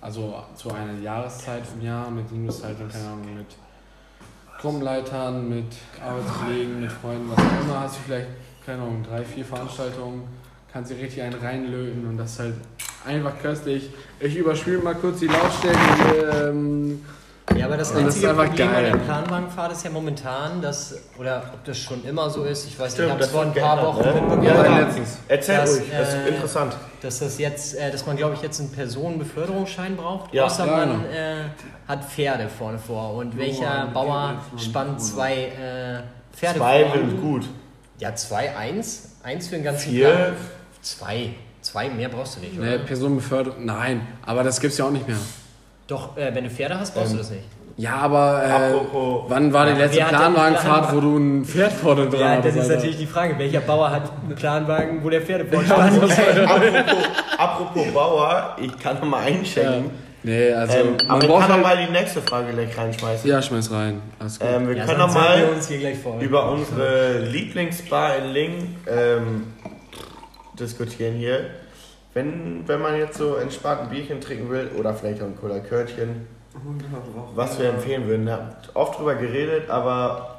[0.00, 3.46] also zu einer Jahreszeit im Jahr, mit dem du es halt, keine Ahnung, mit
[4.60, 5.72] Gruppenleitern, mit
[6.04, 8.28] Arbeitskollegen, mit Freunden, was auch immer, hast du vielleicht,
[8.66, 10.22] keine Ahnung, drei, vier Veranstaltungen,
[10.72, 12.54] kannst dir richtig einen reinlöten und das ist halt
[13.06, 13.90] einfach köstlich.
[14.20, 16.48] Ich überspiele mal kurz die Lautstärke.
[16.50, 17.04] Ähm,
[17.56, 18.92] Ja, aber das das einzige ist einfach Problem an geil.
[18.92, 22.92] der Planwagenfahrt ist ja momentan, dass, oder ob das schon immer so ist, ich weiß
[22.94, 24.12] Stimmt, nicht, ich habe es das vor ein paar Wochen ne?
[24.14, 24.78] mitbekommen, ja, Ja.
[24.78, 25.18] letztens.
[25.28, 26.76] Erzähl Das, ruhig, das ist äh, interessant.
[27.02, 30.44] dass das jetzt, äh, dass man glaube ich jetzt einen Personenbeförderungsschein braucht, Ja.
[30.44, 31.12] außer Ja, man genau.
[31.12, 31.44] äh,
[31.88, 33.14] hat Pferde vorne vor.
[33.14, 36.02] Und welcher ein Bauer spannt zwei äh,
[36.34, 36.94] Pferde Zwei vor?
[36.98, 37.44] sind gut.
[38.02, 40.12] Ja, zwei, eins, eins für den ganzen Vier.
[40.12, 40.32] Tag.
[40.80, 42.66] Zwei, zwei mehr brauchst du nicht, oder?
[42.66, 45.18] Ne, Personenbeförderung, nein, aber das gibt's ja auch nicht mehr.
[45.86, 47.44] Doch, äh, wenn du Pferde hast, brauchst Ähm, du das nicht.
[47.76, 50.96] Ja, aber äh, Apropos- wann war die Ja, letzte wer hat denn Planwagenfahrt, Planwagen?
[50.96, 52.74] wo du ein Pferd vorne dran Ja, das hattest, ist Alter?
[52.74, 56.02] natürlich die Frage, welcher Bauer hat einen Planwagen, wo der Pferde vorne spannt?
[56.02, 57.04] apropos,
[57.38, 59.90] apropos Bauer, ich kann noch mal einschenken.
[60.24, 61.62] Nee, also Ähm, man aber ich braucht kann halt...
[61.62, 63.28] mal die nächste Frage gleich reinschmeißen.
[63.28, 64.00] Ja, schmeiß rein.
[64.20, 64.48] Alles gut.
[64.48, 66.22] Ähm, wir Ja, können noch mal uns hier gleich voll.
[66.22, 69.52] über unsere Lieblingsbar in Ling ähm,
[70.58, 71.50] diskutieren hier.
[72.14, 76.28] Wenn, wenn man jetzt so entspannt ein Bierchen trinken will oder vielleicht auch ein Cola-Körtchen,
[77.34, 78.26] was wir empfehlen würden.
[78.26, 80.36] Wir haben oft drüber geredet, aber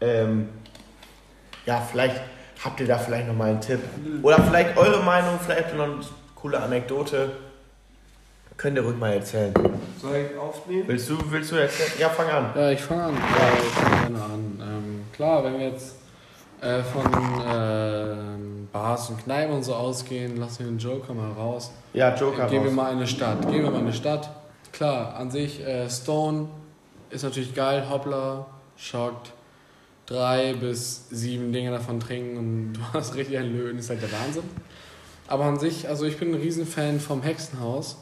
[0.00, 0.48] ähm,
[1.66, 2.20] ja, vielleicht
[2.64, 3.80] habt ihr da vielleicht noch mal einen Tipp.
[4.22, 5.96] Oder vielleicht eure Meinung, vielleicht noch eine
[6.36, 7.30] coole Anekdote.
[8.56, 9.52] Könnt ihr ruhig mal erzählen.
[10.00, 10.84] Soll ich aufnehmen?
[10.86, 11.90] Willst du, willst du erzählen?
[11.98, 12.50] Ja, fang an.
[12.54, 13.14] Ja, ich fange an.
[13.14, 14.58] Ja, ich fange gerne an.
[14.62, 15.96] Ähm, klar, wenn wir jetzt
[16.62, 17.04] äh, von
[17.52, 21.70] ähm, Bars und Kneipen und so ausgehen, lassen wir den Joker mal raus.
[21.92, 22.76] Ja, Joker Gehen wir raus.
[22.76, 23.42] mal in eine Stadt.
[23.42, 24.30] Gehen wir mal in eine Stadt.
[24.72, 26.48] Klar, an sich, äh, Stone
[27.10, 27.86] ist natürlich geil.
[27.90, 29.32] Hoppla, schockt.
[30.06, 34.12] Drei bis sieben Dinge davon trinken und du hast richtig einen Löwen, ist halt der
[34.12, 34.44] Wahnsinn.
[35.28, 37.98] Aber an sich, also ich bin ein Riesenfan vom Hexenhaus.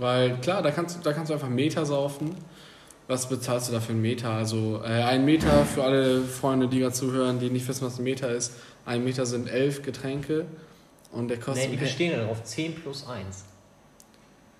[0.00, 2.34] Weil klar, da kannst, du- da kannst du einfach Meter saufen.
[3.06, 4.30] Was bezahlst du da für einen Meter?
[4.30, 8.04] Also äh, ein Meter für alle Freunde, die gerade zuhören, die nicht wissen, was ein
[8.04, 8.52] Meter ist.
[8.86, 10.46] Ein Meter sind elf Getränke
[11.12, 11.66] und der kostet...
[11.70, 13.44] Nee, die bestehen ja darauf 10 plus 1.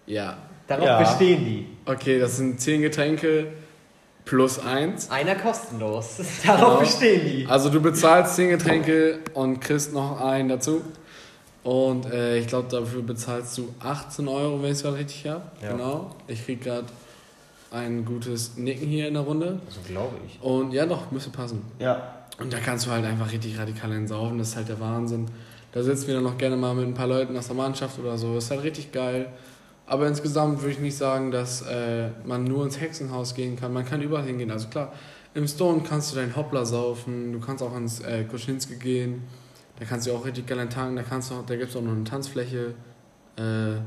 [0.06, 0.98] ja, Darauf Ja.
[1.00, 1.66] bestehen die.
[1.84, 3.46] Okay, das sind 10 Getränke
[4.24, 5.10] plus 1.
[5.10, 6.16] Einer kostenlos.
[6.44, 6.80] Darauf Genau.
[6.80, 7.46] bestehen die.
[7.48, 10.82] Also du bezahlst 10 Getränke und kriegst noch einen dazu.
[11.62, 15.42] Und äh, ich glaube, dafür bezahlst du 18 Euro, wenn ich es gerade richtig habe.
[15.62, 15.72] Ja.
[15.72, 16.14] Genau.
[16.26, 16.86] Ich krieg gerade
[17.70, 19.60] ein gutes Nicken hier in der Runde.
[19.66, 20.42] Also glaube ich.
[20.42, 21.62] Und ja, doch, müsste passen.
[21.78, 22.14] Ja.
[22.38, 24.38] Und da kannst du halt einfach richtig radikal entsaufen.
[24.38, 25.26] Das ist halt der Wahnsinn.
[25.72, 28.16] Da sitzen wir dann noch gerne mal mit ein paar Leuten aus der Mannschaft oder
[28.16, 28.34] so.
[28.34, 29.26] Das ist halt richtig geil.
[29.86, 33.72] Aber insgesamt würde ich nicht sagen, dass äh, man nur ins Hexenhaus gehen kann.
[33.72, 34.50] Man kann überall hingehen.
[34.50, 34.92] Also klar,
[35.34, 37.32] im Stone kannst du deinen Hoppler saufen.
[37.32, 39.22] Du kannst auch ins äh, Koschinski gehen.
[39.80, 40.96] Da kannst du auch richtig geil tanken.
[40.96, 42.74] Da, kannst du, da gibt es auch noch eine Tanzfläche.
[43.36, 43.80] Äh,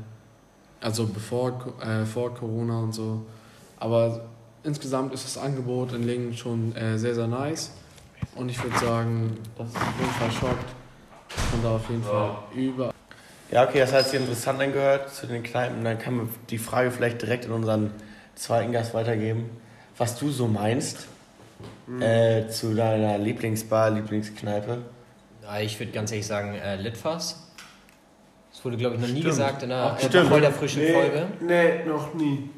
[0.80, 3.24] also bevor äh, vor Corona und so.
[3.78, 4.26] Aber
[4.64, 7.70] insgesamt ist das Angebot in Lingen schon äh, sehr, sehr nice.
[8.34, 10.74] Und ich würde sagen, das ist auf jeden Fall schockt.
[11.54, 12.92] Und da auf jeden Fall über.
[13.50, 15.84] Ja, okay, das hat sich interessant angehört zu den Kneipen.
[15.84, 17.92] Dann kann man die Frage vielleicht direkt in unseren
[18.34, 19.48] zweiten Gast weitergeben,
[19.96, 21.06] was du so meinst
[22.00, 24.82] äh, zu deiner Lieblingsbar, Lieblingskneipe.
[25.44, 27.48] Ja, ich würde ganz ehrlich sagen, äh, Litfass.
[28.50, 29.26] Das wurde, glaube ich, noch nie Stimmt.
[29.26, 31.26] gesagt in einer Ach, äh, der frischen Folge.
[31.40, 32.48] nee, noch nie.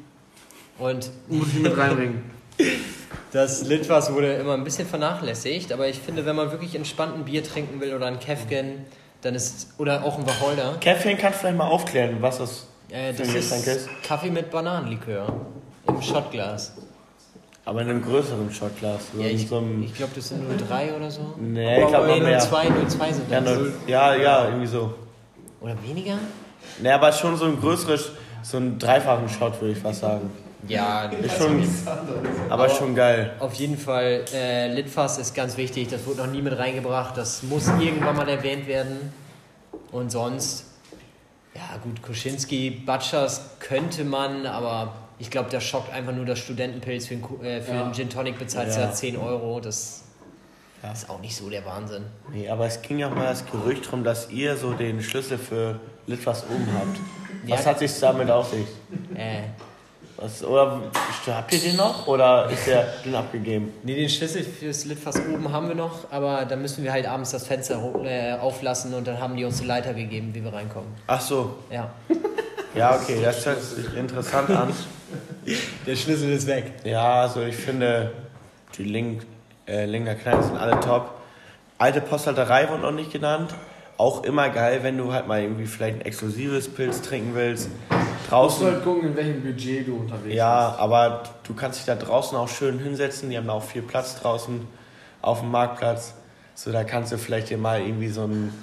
[0.79, 2.23] Und Muss ich mit reinbringen.
[3.31, 7.25] das Litfass wurde immer ein bisschen vernachlässigt, aber ich finde, wenn man wirklich entspannt ein
[7.25, 8.85] Bier trinken will oder ein Käfgen,
[9.21, 13.11] dann ist, oder auch ein Wacholder, Käffchen kannst du vielleicht mal aufklären, was das äh,
[13.11, 13.89] das ein Getränk ist ist.
[14.03, 15.45] Kaffee mit Bananenlikör
[15.87, 16.73] im Shotglas.
[17.67, 19.01] Aber in einem größeren Shotglas.
[19.13, 21.33] So Ja, ich, so ich glaube, das sind 03 oder so.
[21.37, 22.39] nee, ich glaube Nee, noch mehr.
[22.39, 23.57] 02, 02 sind Ja, das.
[23.57, 24.93] nur, ja, ja, irgendwie so.
[25.59, 26.17] Oder weniger?
[26.81, 30.31] Nee, aber schon so ein größeres, so einen dreifachen Shot, würde ich fast sagen.
[30.69, 31.61] Ja, Ist schon,
[32.49, 33.33] aber schon geil.
[33.39, 35.89] Auf jeden Fall, äh, Litfass ist ganz wichtig.
[35.89, 37.17] Das wurde noch nie mit reingebracht.
[37.17, 39.11] Das muss irgendwann mal erwähnt werden.
[39.91, 40.65] Und sonst,
[41.53, 47.07] ja gut, Koschinski, Batschas könnte man, aber ich glaube, der schockt einfach nur das Studentenpilz
[47.07, 47.83] für, einen, äh, für Ja.
[47.85, 48.81] einen Gin Tonic bezahlt Ja.
[48.81, 49.59] ja 10 Euro.
[49.59, 50.03] Das
[50.93, 52.03] ist auch nicht so der Wahnsinn.
[52.31, 55.79] Nee, aber es ging ja mal das Gerücht drum, dass ihr so den Schlüssel für
[56.05, 56.99] Litwas oben habt.
[57.49, 57.71] Was Ja.
[57.71, 58.67] hat sich damit auf sich?
[59.15, 59.41] Äh,
[60.19, 60.81] Was, oder
[61.27, 63.71] habt ihr den noch oder ist der den abgegeben?
[63.83, 67.31] nee, den Schlüssel fürs Litfass oben haben wir noch, aber dann müssen wir halt abends
[67.31, 70.89] das Fenster äh, auflassen und dann haben die uns die Leiter gegeben, wie wir reinkommen.
[71.07, 71.91] Ach so, Ja.
[72.77, 74.73] ja okay, das hört sich interessant an.
[75.85, 76.73] Der Schlüssel ist weg.
[76.83, 78.11] Ja, also ich finde,
[78.77, 79.25] die Link,
[79.67, 81.11] äh, Linker Kneipen sind alle top.
[81.77, 83.53] Alte Posthalterei wurde noch nicht genannt.
[83.97, 87.69] Auch immer geil, wenn du halt mal irgendwie vielleicht ein exklusives Pilz trinken willst.
[87.69, 88.65] Musst du Draußen.
[88.67, 92.49] halt gucken, in welchem Budget du unterwegs Ja, aber du kannst dich da draußen auch
[92.49, 93.29] schön hinsetzen.
[93.29, 94.67] Die haben auch viel Platz draußen
[95.21, 96.13] auf dem Marktplatz.
[96.55, 98.53] So, da kannst du vielleicht dir mal irgendwie so ein,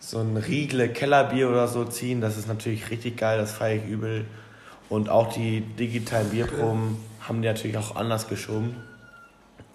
[0.00, 2.20] so ein Riegle Kellerbier oder so ziehen.
[2.20, 4.24] Das ist natürlich richtig geil, das feiere ich übel.
[4.88, 8.76] Und auch die digitalen Bierproben haben die natürlich auch anders geschoben.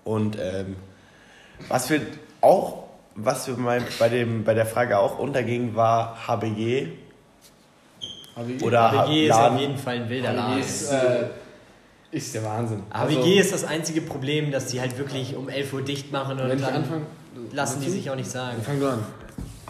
[0.04, 0.76] Und ähm,
[1.70, 2.02] was wir
[2.42, 6.88] auch, was wir bei, bei, dem, bei der Frage auch unterging, war HBG.
[8.58, 8.64] ist.
[8.64, 10.60] Oder AWG ist auf jeden Fall ein wilder HBG Laden.
[10.60, 11.28] ist, äh,
[12.12, 12.84] ist der Wahnsinn.
[12.90, 16.40] AWG Also, ist das einzige Problem, dass die halt wirklich um 11 Uhr dicht machen
[16.40, 17.06] und dann anfange,
[17.52, 18.62] lassen die sich auch nicht sagen.
[18.64, 19.06] Fang du an.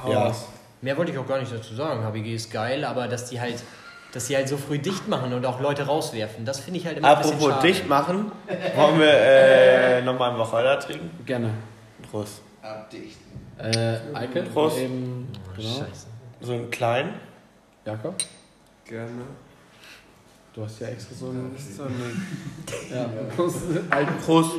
[0.01, 0.23] Hau Ja.
[0.25, 0.45] raus.
[0.81, 2.03] Mehr wollte ich auch gar nicht dazu sagen.
[2.03, 3.63] HBG ist geil, aber dass die halt,
[4.11, 6.97] dass die halt so früh dicht machen und auch Leute rauswerfen, das finde ich halt
[6.97, 7.67] immer ein bisschen Apropos schade.
[7.67, 8.31] dicht machen,
[8.75, 11.09] wollen wir äh, nochmal einen Wacholder trinken?
[11.25, 11.49] Gerne.
[12.11, 12.41] Prost.
[13.59, 14.43] Äh, Eike?
[14.43, 14.77] Prost.
[14.79, 15.69] Eben, genau.
[15.69, 16.07] Scheiße.
[16.41, 17.13] So einen kleinen.
[17.85, 18.15] Jakob?
[18.85, 19.21] Gerne.
[20.53, 23.57] Du hast ja extra so ist doch eine Ja, Prost.
[23.89, 24.11] Eike.
[24.25, 24.51] Prost.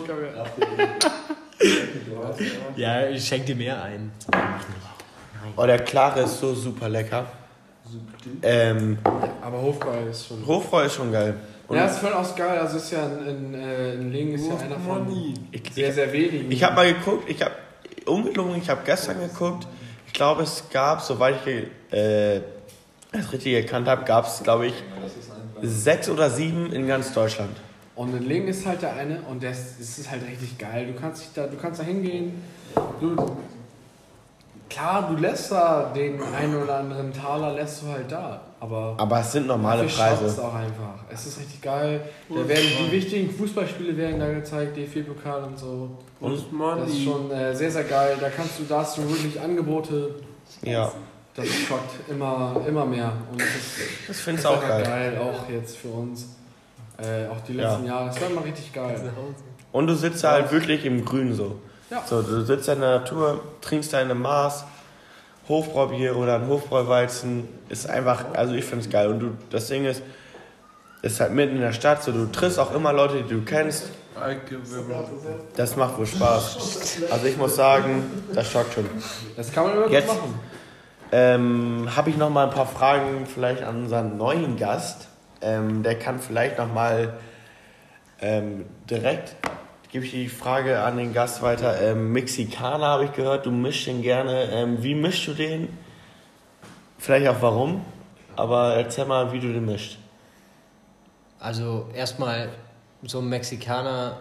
[2.77, 4.13] Ja, ich schenk dir mehr ein.
[5.57, 7.27] Oh, der klare ist so super lecker.
[8.43, 8.99] Ähm,
[9.43, 10.47] Aber Hofbräu ist schon.
[10.47, 11.35] Hofbräu ist schon geil.
[11.69, 12.59] Und Ja, ist voll aus geil.
[12.59, 16.13] Also ist ja in, in, äh, in Lingen ist ja einer von ich sehr, sehr
[16.13, 16.51] wenigen.
[16.51, 17.53] ich habe mal geguckt, ich habe
[18.07, 19.67] ungelogen, ich habe gestern geguckt.
[20.07, 22.37] Ich glaube, es gab, soweit ich äh,
[23.13, 24.75] es richtig erkannt habe, gab es, glaube ich,
[25.63, 27.57] sechs oder sieben in ganz Deutschland.
[27.97, 30.87] Und in Lingen ist halt der eine und ist, das ist halt richtig geil.
[30.93, 32.43] Du kannst dich da, du kannst da hingehen.
[33.01, 33.15] Du,
[34.69, 38.41] klar, du lässt da den einen oder anderen Taler lässt du halt da.
[38.61, 40.25] Aber Aber es sind normale Preise.
[40.25, 41.05] es auch einfach.
[41.11, 42.01] Es ist richtig geil.
[42.29, 45.91] Da werden die wichtigen Fußballspiele werden da gezeigt, DFB-Pokal und so.
[46.21, 46.33] Und,
[46.81, 48.17] Das ist schon äh, sehr, sehr geil.
[48.21, 50.15] Da kannst du, da hast du wirklich Angebote.
[50.63, 50.91] ja,
[51.35, 53.13] Das schockt immer, immer mehr.
[53.31, 54.83] Und das ist das finde ich das auch geil.
[54.85, 56.27] geil, auch jetzt für uns.
[56.99, 58.07] Äh, auch die letzten Jahre.
[58.07, 59.01] Das war immer richtig geil.
[59.73, 61.57] Und du sitzt da halt wirklich im Grün so.
[61.91, 62.03] Ja.
[62.07, 64.65] So, du sitzt in der Natur, trinkst deine Maß,
[65.49, 67.49] Hofbräubier oder ein Hofbräuweizen.
[67.69, 69.09] Ist einfach, also ich finde es geil.
[69.09, 70.03] Und du, das Ding ist,
[71.03, 73.91] ist halt mitten in der Stadt, so du triffst auch immer Leute, die du kennst.
[75.57, 76.99] Das macht wohl Spaß.
[77.11, 78.87] Also ich muss sagen, das schockt schon.
[79.37, 80.35] Das kann man gut Jetzt machen.
[81.11, 85.09] ähm, habe ich noch mal ein paar Fragen vielleicht an unseren neuen Gast.
[85.45, 87.19] Ähm, der kann vielleicht noch mal
[88.21, 89.37] ähm, direkt
[89.95, 91.81] gebe ich die Frage an den Gast weiter.
[91.81, 94.51] Ähm, Mexikaner habe ich gehört, du mischst den gerne.
[94.51, 95.69] Ähm, wie mischst du den?
[96.99, 97.85] Vielleicht auch warum,
[98.35, 99.99] aber erzähl mal, wie du den mischst.
[101.39, 102.49] Also erstmal
[103.05, 104.19] so ein Mexikaner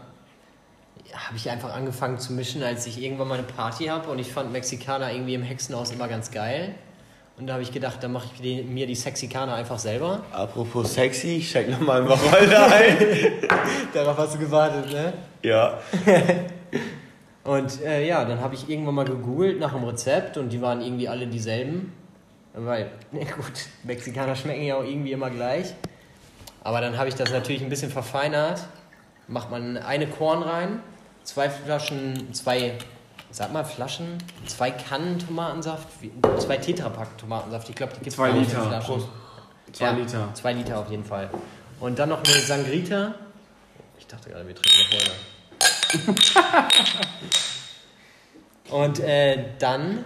[1.12, 4.32] habe ich einfach angefangen zu mischen, als ich irgendwann mal eine Party habe und ich
[4.32, 6.76] fand Mexikaner irgendwie im Hexenhaus immer ganz geil.
[7.38, 10.22] Und da habe ich gedacht, dann mache ich die, mir die Sexikaner einfach selber.
[10.32, 12.98] Apropos sexy, ich check nochmal einen Wacholder ein.
[13.94, 15.14] Darauf hast du gewartet, ne?
[15.42, 15.80] ja.
[17.44, 20.82] Und äh, ja, dann habe ich irgendwann mal gegoogelt nach einem Rezept und die waren
[20.82, 21.92] irgendwie alle dieselben.
[22.54, 25.74] Weil, ne gut, Mexikaner schmecken ja auch irgendwie immer gleich.
[26.64, 28.66] Aber dann habe ich das natürlich ein bisschen verfeinert.
[29.28, 30.80] Macht man eine Korn rein,
[31.24, 32.78] zwei Flaschen, zwei,
[33.34, 35.88] sag mal Flaschen, zwei Kannen Tomatensaft,
[36.38, 37.68] zwei Tetrapack Tomatensaft.
[37.68, 38.62] Ich glaube, die gibt es Zwei in Liter.
[38.62, 38.96] Flaschen.
[38.96, 39.08] Prost.
[39.72, 40.30] Zwei Ja, Liter.
[40.36, 41.30] Zwei Liter auf jeden Fall.
[41.80, 43.16] Und dann noch eine Sangrita.
[43.98, 46.70] Ich dachte gerade, wir trinken noch Holder.
[48.70, 50.06] Und äh, dann,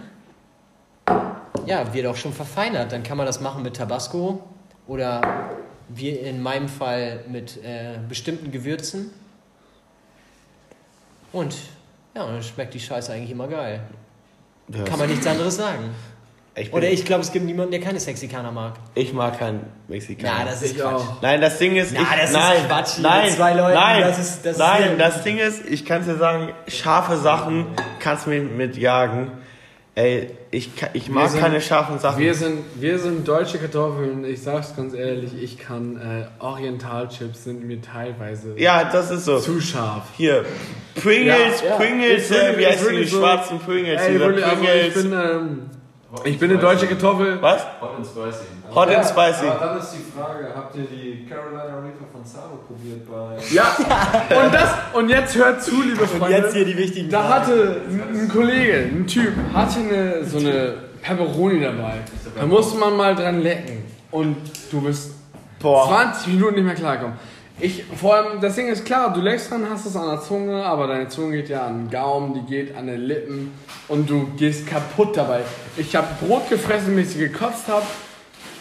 [1.66, 2.92] ja, wird auch schon verfeinert.
[2.92, 4.42] Dann kann man das machen mit Tabasco
[4.86, 5.50] oder
[5.88, 9.10] wie in meinem Fall mit äh, bestimmten Gewürzen.
[11.32, 11.54] Und
[12.18, 13.80] ja, dann schmeckt die Scheiße eigentlich immer geil.
[14.86, 15.90] Kann man nichts anderes sagen.
[16.54, 18.74] Ich, Oder ich glaube, es gibt niemanden, der keine Sexikaner mag.
[18.96, 20.40] ich mag keinen Mexikaner.
[20.40, 20.92] Ja, das ist Ich Quatsch.
[20.94, 21.22] auch.
[21.22, 24.00] Nein, das Ding ist, Na, ich, das ist nein, Quatsch hier nein, zwei Leuten, nein,
[24.00, 27.66] das ist- das ist nein, hier- das Ding ist, ich kann dir sagen, scharfe Sachen
[28.00, 29.30] kannst du mir mit jagen.
[29.98, 32.20] Ey, ich, ka- ich mag sind- keine scharfen Sachen.
[32.20, 34.24] Wir sind, wir sind deutsche Kartoffeln.
[34.24, 39.40] Ich sag's ganz ehrlich, ich kann äh, Orientalchips sind mir teilweise ja, das ist so.
[39.40, 40.04] zu scharf.
[40.16, 40.44] Hier,
[40.94, 41.76] Pringles, Ja, ja.
[41.76, 43.18] Pringles, wirklich- äh, wie heißen die so.
[43.18, 44.00] schwarzen Pringles?
[44.00, 44.94] Ey, ich Pringles.
[44.94, 45.58] bin, ähm,
[46.24, 47.42] ich bin eine deutsche Kartoffel.
[47.42, 47.62] was?
[47.80, 48.44] Hot and spicy.
[48.74, 49.46] Hot and spicy.
[49.46, 53.36] Aber dann ist die Frage, habt ihr die Carolina Reaper von Sabo probiert bei...
[53.54, 53.76] Ja,
[54.44, 56.52] und das, und jetzt hört zu, liebe Freunde.
[56.52, 61.98] die wichtigen Da hatte ein, Kollege, ein Typ, hatte eine, so eine Pepperoni dabei.
[62.38, 63.84] Da musste man mal dran lecken.
[64.10, 64.36] Und
[64.70, 65.12] du bist
[65.60, 65.88] Boah.
[65.88, 67.16] 20 Minuten nicht mehr klarkommen.
[67.60, 70.64] Ich, vor allem, das Ding ist klar, du legst dran, hast es an der Zunge,
[70.64, 73.52] aber deine Zunge geht ja an den Gaumen, die geht an den Lippen
[73.88, 75.40] und du gehst kaputt dabei.
[75.76, 77.84] Ich habe Brot gefressen, bis ich gekotzt habe.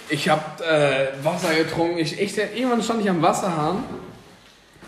[0.10, 1.98] Ich habe äh, Wasser getrunken.
[1.98, 3.84] Ich, ich, irgendwann stand ich am Wasserhahn,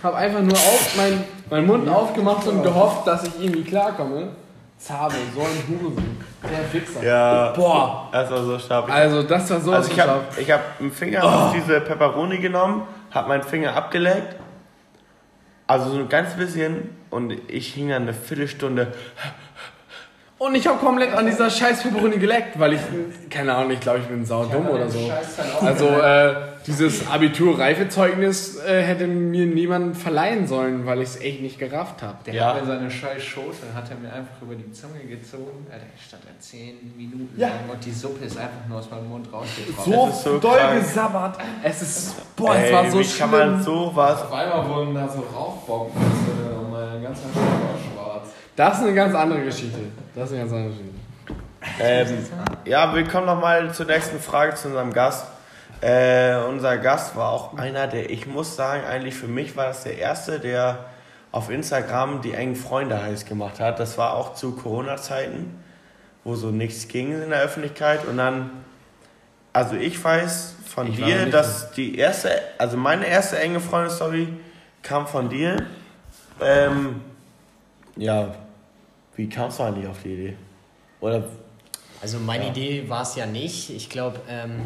[0.01, 4.29] habe einfach nur auf, mein, meinen Mund aufgemacht und gehofft, dass ich irgendwie klarkomme.
[4.77, 6.17] Zabe, so ein Hurensohn.
[6.41, 7.03] Der Wichser.
[7.03, 7.51] Ja.
[7.51, 8.07] Boah.
[8.13, 8.89] Das war so scharf.
[8.89, 10.39] Also, das war so Also ich habe scharf.
[10.39, 14.37] ich hab einen Finger auf diese Peperoni genommen, habe meinen Finger abgeleckt,
[15.67, 18.93] also so ein ganz bisschen und ich hing dann eine Viertelstunde.
[20.39, 22.79] Und ich habe komplett an dieser scheiß Pepperoni geleckt, weil ich,
[23.29, 25.11] keine Ahnung, ich glaube, ich bin saudumm oder so.
[25.61, 26.33] Also äh,
[26.65, 32.19] dieses Abitur-Reifezeugnis äh, hätte mir niemand verleihen sollen, weil ich es echt nicht gerafft habe.
[32.25, 32.53] Der Ja.
[32.53, 35.67] hat mir seine scheiß Schote, hat er mir einfach über die Zunge gezogen.
[35.69, 37.47] Alter, ich stand da 10 Minuten Ja.
[37.47, 39.93] lang und die Suppe ist einfach nur aus meinem Mund rausgekommen.
[39.93, 40.79] So, Es ist so doll krank.
[40.79, 41.37] gesabbert.
[41.63, 43.31] Es ist, boah, es war so wie schlimm.
[43.31, 44.21] kann man sowas?
[44.23, 46.01] Auf einmal wurden da so Rauchbomben
[46.61, 47.77] und mein ganzer Körper war
[48.15, 48.29] schwarz.
[48.55, 49.79] Das ist eine ganz andere Geschichte.
[50.19, 50.99] Das ist eine ganz andere Geschichte.
[51.79, 52.25] Ähm,
[52.65, 55.27] ja, wir kommen nochmal zur nächsten Frage zu unserem Gast.
[55.79, 59.83] Äh, unser Gast war auch einer, der, ich muss sagen, eigentlich für mich war das
[59.83, 60.85] der erste, der
[61.31, 63.79] auf Instagram die engen Freunde heiß gemacht hat.
[63.79, 65.57] Das war auch zu Corona-Zeiten,
[66.25, 68.03] wo so nichts ging in der Öffentlichkeit.
[68.05, 68.49] Und dann,
[69.53, 74.27] also ich weiß von Ich dir, dass die erste, also meine erste enge Freunde-Story
[74.83, 75.65] kam von dir.
[76.41, 76.99] Ähm,
[77.95, 78.33] ja,
[79.19, 80.37] wie kamst du eigentlich auf die Idee?
[81.01, 81.25] Oder
[82.01, 83.69] Also meine Idee war es ja nicht.
[83.69, 84.61] Ich glaube, ähm,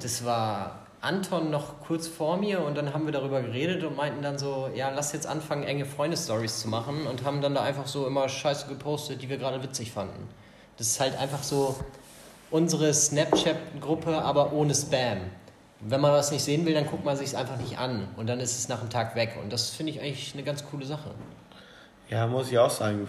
[0.00, 4.22] das war Anton noch kurz vor mir und dann haben wir darüber geredet und meinten
[4.22, 7.88] dann so, ja, lass jetzt anfangen, enge Freunde-Stories zu machen und haben dann da einfach
[7.88, 10.28] so immer Scheiße gepostet, die wir gerade witzig fanden.
[10.76, 11.74] Das ist halt einfach so
[12.52, 15.18] unsere Snapchat-Gruppe, aber ohne Spam.
[15.80, 18.28] Wenn man was nicht sehen will, dann guckt man sich es einfach nicht an und
[18.28, 20.86] dann ist es nach einem Tag weg und das finde ich eigentlich eine ganz coole
[20.86, 21.10] Sache.
[22.12, 23.08] Ja, muss ich auch sagen.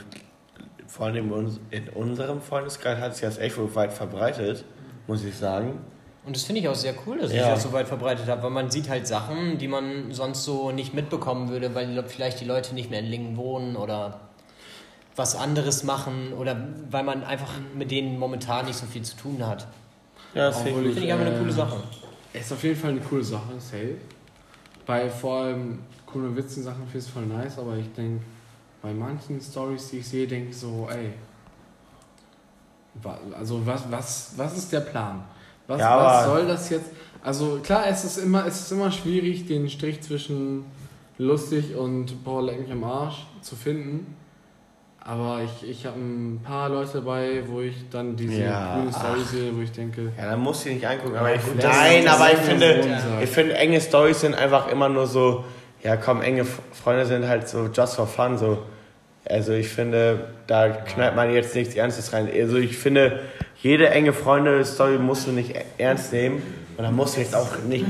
[0.94, 4.64] Vor allem in uns- in unserem Freundeskreis hat es sich das echt wohl weit verbreitet,
[5.08, 5.80] muss ich sagen.
[6.24, 7.50] Und das finde ich auch sehr cool, dass ich Ja.
[7.50, 10.94] das so weit verbreitet habe, weil man sieht halt Sachen, die man sonst so nicht
[10.94, 14.20] mitbekommen würde, weil vielleicht die Leute nicht mehr in Lingen wohnen oder
[15.16, 16.56] was anderes machen oder
[16.92, 19.68] weil man einfach mit denen momentan nicht so viel zu tun hat.
[20.36, 21.78] Ja, das finde Finde ich einfach eine äh, coole Sache.
[22.34, 23.96] Ist auf jeden Fall eine coole Sache, safe.
[24.86, 28.24] Bei vor allem coolen Witzen Sachen finde ich es voll nice, aber ich denke,
[28.84, 31.14] bei manchen Stories, die ich sehe, denke ich so, ey.
[33.36, 35.24] Also was, was, was ist der Plan?
[35.66, 36.92] Was, Ja, was soll das jetzt?
[37.24, 40.66] Also klar, es ist immer, es ist immer schwierig, den Strich zwischen
[41.18, 44.18] lustig und boah, leck mich am Arsch zu finden.
[45.00, 49.32] Aber ich, ich habe ein paar Leute dabei, wo ich dann diese Ja, Storys ach.
[49.32, 51.16] sehe, wo ich denke, Ja, dann musst du die nicht angucken.
[51.16, 52.86] Aber ich, nein, aber ich finde,
[53.22, 55.46] ich finde, enge Stories sind einfach immer nur so,
[55.82, 58.38] ja komm, enge Freunde sind halt so just for fun.
[58.38, 58.60] So.
[59.26, 62.30] Also ich finde, da knallt man jetzt nichts Ernstes rein.
[62.34, 63.20] Also ich finde,
[63.62, 66.42] jede enge Freunde-Story musst du nicht e- ernst nehmen.
[66.78, 67.86] Und dann musst du jetzt auch nicht,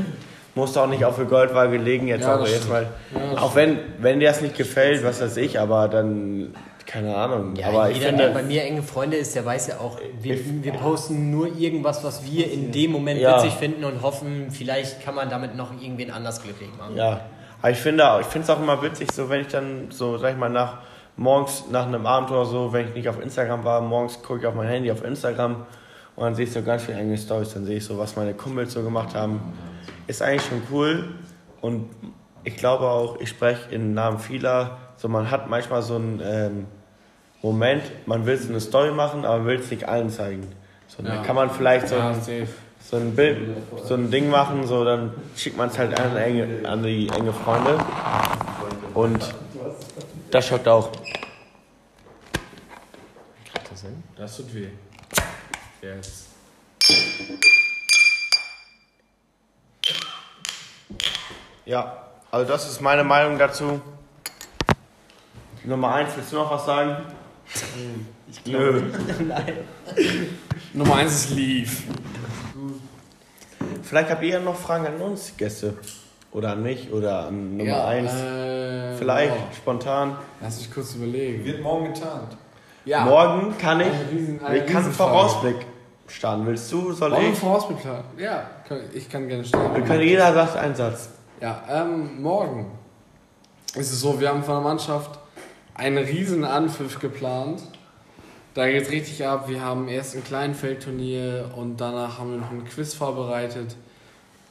[0.54, 2.08] musst du auch nicht auf die Goldwaage legen.
[2.08, 2.86] Jetzt Ja, auch jetzt mal.
[3.13, 6.54] Ja, Auch wenn, wenn dir das nicht gefällt, was weiß ich, aber dann,
[6.86, 7.56] keine Ahnung.
[7.56, 9.98] Ja, aber ich jeder, der bei finde, mir enge Freunde ist, der weiß ja auch,
[10.22, 13.38] wir, wir posten nur irgendwas, was wir in dem Moment Ja.
[13.38, 16.96] witzig finden und hoffen, vielleicht kann man damit noch irgendwen anders glücklich machen.
[16.96, 17.22] Ja,
[17.62, 20.17] aber ich finde auch- ich finde es auch immer witzig, so wenn ich dann so,
[20.19, 20.80] sag ich mal, nach
[21.17, 24.45] morgens, nach einem Abend oder so, wenn ich nicht auf Instagram war, morgens gucke ich
[24.47, 25.65] auf mein Handy auf Instagram
[26.15, 28.34] und dann sehe ich so ganz viele enge Stories, dann sehe ich so, was meine
[28.34, 29.39] Kumpels so gemacht haben.
[30.08, 31.10] Ist eigentlich schon cool
[31.62, 31.89] und
[32.43, 36.65] ich glaube auch, ich spreche im Namen vieler, so man hat manchmal so einen ähm,
[37.41, 40.47] Moment, man will so eine Story machen, aber man will es nicht allen zeigen.
[40.88, 41.21] So, dann Ja.
[41.23, 42.15] kann man vielleicht so ein
[42.80, 43.38] so ein Bild,
[43.86, 46.12] so ein Ding machen, so dann schickt man es halt an,
[46.65, 47.78] an die enge Freunde.
[48.93, 49.34] Und
[50.32, 50.89] das schockt auch.
[53.54, 53.71] Macht
[54.24, 54.70] das tut weh.
[55.82, 56.28] Yes.
[61.66, 63.82] Ja, also das ist meine Meinung dazu.
[65.66, 67.04] Nummer eins, willst du noch was sagen?
[68.30, 68.82] Ich Nö.
[70.74, 71.84] Nummer eins ist Leaf.
[73.82, 75.78] Vielleicht habt ihr ja noch Fragen an uns, Gäste.
[76.32, 78.12] Oder an mich oder an Nummer eins.
[78.14, 80.18] Äh, Vielleicht boah, spontan.
[80.41, 81.43] Lass mich kurz überlegen.
[81.45, 82.38] Wird morgen getarnt.
[82.86, 83.06] Ja.
[83.06, 84.94] Morgen kann ich, Eine Riesen- eine ich kann einen.
[84.94, 85.56] Vorausblick
[86.08, 86.46] starten.
[86.46, 87.38] Willst du, soll wir ich?
[87.38, 88.04] Vorausblick planen?
[88.18, 88.44] Ja,
[88.94, 89.76] ich kann gerne starten.
[89.76, 91.10] Wir können, jeder sagt einen Satz.
[91.42, 92.72] Ja, ähm, morgen
[93.76, 95.18] ist es so, wir haben von der Mannschaft
[95.76, 97.62] einen riesen Anpfiff geplant.
[98.54, 99.50] Da geht's richtig ab.
[99.50, 103.76] Wir haben erst ein Kleinfeldturnier und danach haben wir noch ein Quiz vorbereitet.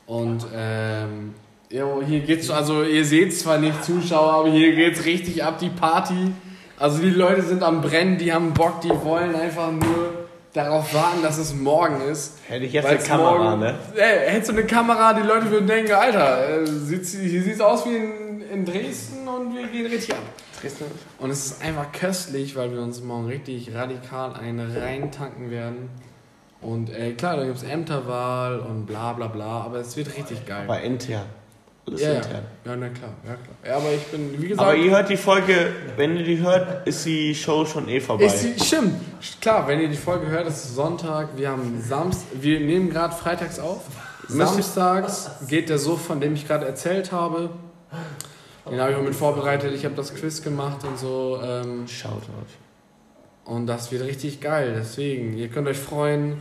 [0.07, 1.35] Und ähm,
[1.71, 5.71] Jo, hier geht's, also ihr seht zwar nicht Zuschauer, aber hier geht's richtig ab, die
[5.71, 6.33] Party.
[6.79, 11.23] Also die Leute sind am Brennen, die haben Bock, die wollen einfach nur darauf warten,
[11.23, 12.39] dass es morgen ist.
[12.49, 13.75] Hätte ich jetzt eine Kamera, morgen, ne?
[13.97, 17.87] Ey, hättest du eine Kamera, die Leute würden denken, Alter, äh, sieht's, hier sieht's aus
[17.87, 20.23] wie in, in Dresden und wir gehen richtig ab.
[21.19, 25.91] Und es ist einfach köstlich, weil wir uns morgen richtig radikal einen reintanken werden.
[26.61, 30.65] Und äh, klar, da gibt's Ämterwahl und bla bla bla, aber es wird richtig geil.
[30.65, 31.25] Aber intern.
[31.87, 32.17] Alles ja, ja.
[32.17, 32.45] intern.
[32.65, 33.57] ja, na klar, ja klar.
[33.67, 36.87] Ja, aber ich bin, wie gesagt, Aber ihr hört die Folge, wenn ihr die hört,
[36.87, 38.27] ist die Show schon eh vorbei.
[38.27, 38.95] ist die, stimmt.
[39.41, 43.15] Klar, wenn ihr die Folge hört, ist es Sonntag, wir haben Samstag, wir nehmen gerade
[43.15, 43.83] freitags auf.
[44.29, 47.51] Samstags geht der Suff, von dem ich gerade erzählt habe.
[48.71, 51.41] Den habe ich auch mit vorbereitet, ich habe das Quiz gemacht und so.
[51.43, 52.47] Ähm, Shoutout.
[53.45, 54.75] Und das wird richtig geil.
[54.79, 56.41] Deswegen, ihr könnt euch freuen.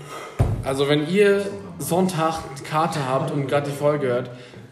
[0.64, 1.48] Also, wenn ihr
[1.80, 4.30] Sonntag Karte habt und gerade die Folge hört,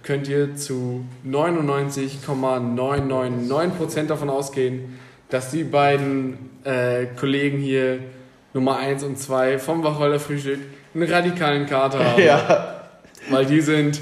[0.10, 4.98] könnt ihr zu 99,999% davon ausgehen,
[5.30, 8.00] dass die beiden äh, Kollegen hier
[8.56, 10.62] Nummer 1 und 2 vom Wacholder Frühstück
[10.96, 12.24] einen radikalen Kater haben.
[12.30, 12.88] Ja.
[13.30, 14.02] Weil die sind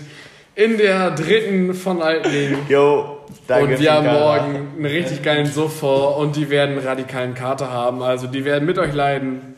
[0.56, 2.60] in der dritten von Altling.
[2.70, 3.74] Jo, danke.
[3.74, 7.70] Und wir haben morgen einen richtig geilen Suff vor und die werden einen radikalen Kater
[7.70, 8.02] haben.
[8.02, 9.56] Also die werden mit euch leiden.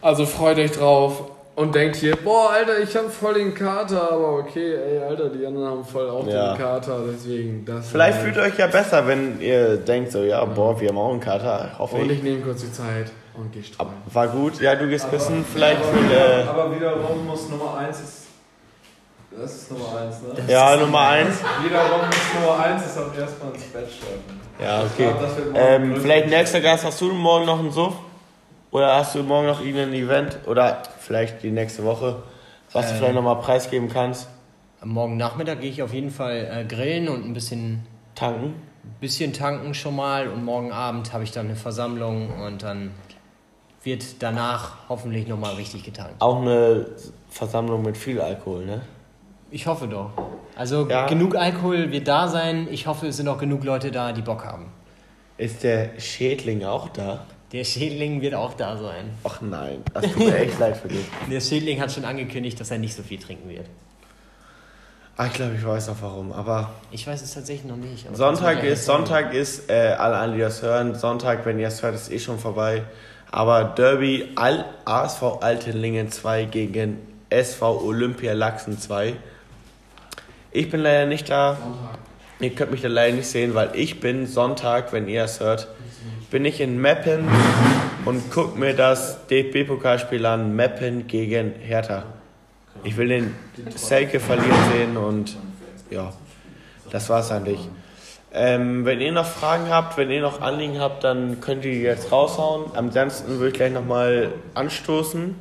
[0.00, 4.38] Also freut euch drauf und denkt hier, boah, Alter, ich habe voll den Kater, aber
[4.38, 6.52] okay, ey, Alter, die anderen haben voll auch Ja.
[6.54, 7.88] den Kater, deswegen das.
[7.90, 11.10] Vielleicht fühlt ihr euch ja besser, wenn ihr denkt so, ja, boah, wir haben auch
[11.10, 12.18] einen Kater, hoffe Und ich.
[12.18, 13.90] ich nehme kurz die Zeit und geh streuen.
[14.12, 18.20] War gut, ja, du gehst pissen, vielleicht für, äh, Aber wiederum muss Nummer 1 ist.
[19.36, 20.52] Das ist Nummer 1, ne?
[20.52, 21.34] ja, Nummer eins.
[21.64, 24.40] Wiederum muss Nummer 1 ist auch erstmal ins Bett steigen.
[24.62, 25.08] Ja, Ich okay.
[25.10, 27.94] glaub, das Ähm, vielleicht nächster Gast, hast du morgen noch einen Suff?
[28.74, 30.36] Oder hast du morgen noch irgendein Event?
[30.46, 32.24] Oder vielleicht die nächste Woche,
[32.72, 34.28] was du vielleicht nochmal preisgeben kannst?
[34.82, 38.54] Morgen Nachmittag gehe ich auf jeden Fall äh, grillen und ein bisschen, Tanken?
[39.00, 40.26] bisschen tanken schon mal.
[40.26, 42.90] Und morgen Abend habe ich dann eine Versammlung und dann
[43.84, 46.16] wird danach hoffentlich nochmal richtig getankt.
[46.18, 46.86] Auch eine
[47.30, 48.82] Versammlung mit viel Alkohol, ne?
[49.52, 50.10] Ich hoffe doch.
[50.56, 51.06] Also Ja.
[51.06, 52.66] genug Alkohol wird da sein.
[52.68, 54.72] Ich hoffe, es sind auch genug Leute da, die Bock haben.
[55.38, 57.24] Ist der Schädling auch da?
[57.54, 59.10] Der Schädling wird auch da sein.
[59.22, 61.04] Ach nein, das tut mir echt leid für dich.
[61.30, 63.66] Der Schädling hat schon angekündigt, dass er nicht so viel trinken wird.
[65.16, 66.32] Ah, ich glaube, ich weiß auch warum.
[66.32, 68.08] Aber Ich weiß es tatsächlich noch nicht.
[68.08, 68.86] aber Sonntag ist.
[68.86, 72.18] Sonntag ist, äh, alle an, die das hören, Sonntag, wenn ihr es hört, ist eh
[72.18, 72.82] schon vorbei.
[73.30, 76.98] Aber Derby Al ASV Altenlingen 2 gegen
[77.30, 79.14] SV Olympia Lachsen 2.
[80.50, 81.56] Ich bin leider nicht da.
[82.40, 85.68] Ihr könnt mich da leider nicht sehen, weil ich bin Sonntag, wenn ihr es hört,
[86.34, 87.28] bin ich in Meppen
[88.06, 92.02] und guck mir das DFB-Pokalspiel an, Meppen gegen Hertha.
[92.82, 93.36] Ich will den
[93.76, 95.36] Selke verlieren sehen und
[95.90, 96.12] ja,
[96.90, 97.60] das war's eigentlich.
[98.32, 102.10] Ähm, wenn ihr noch Fragen habt, wenn ihr noch Anliegen habt, dann könnt ihr jetzt
[102.10, 102.72] raushauen.
[102.74, 105.36] Ansonsten würde ich gleich nochmal anstoßen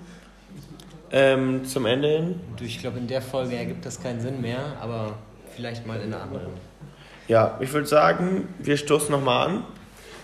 [1.11, 2.39] ähm, zum Ende hin.
[2.55, 5.15] Du, Ich glaube, in der Folge ergibt das keinen Sinn mehr, aber
[5.55, 6.53] vielleicht mal in einer anderen.
[7.27, 9.63] Ja, ich würde sagen, wir stoßen nochmal an.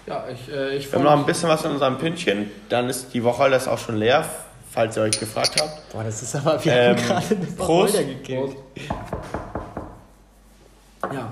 [0.10, 2.50] Ja, ich, äh, ich Wir haben noch ein bisschen was in unserem Pünktchen.
[2.68, 4.26] Dann ist die Woche alles auch schon leer,
[4.72, 5.92] falls ihr euch gefragt habt.
[5.92, 7.96] Boah, das ist aber, wir Ähm, haben gerade eine Prost.
[7.96, 8.56] Gekillt.
[11.14, 11.30] Ja,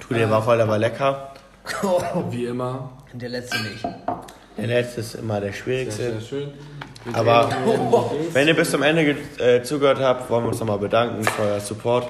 [0.00, 1.32] Tu, der Wacholder war lecker.
[2.30, 2.90] wie immer.
[3.12, 3.84] Und der letzte nicht.
[4.56, 6.12] Der letzte ist immer der Sehr, schwierigste.
[6.12, 6.52] sehr schön.
[7.04, 7.50] Wir Aber
[8.32, 11.60] wenn ihr bis zum Ende äh, zugehört habt, wollen wir uns nochmal bedanken für euer
[11.60, 12.08] Support.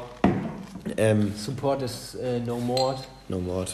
[0.98, 2.96] Ähm, Support ist äh, no more.
[3.28, 3.64] no more.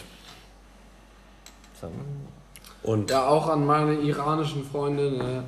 [1.80, 1.88] So.
[2.82, 5.44] Und Ja, auch an meine iranischen Freunde, ne?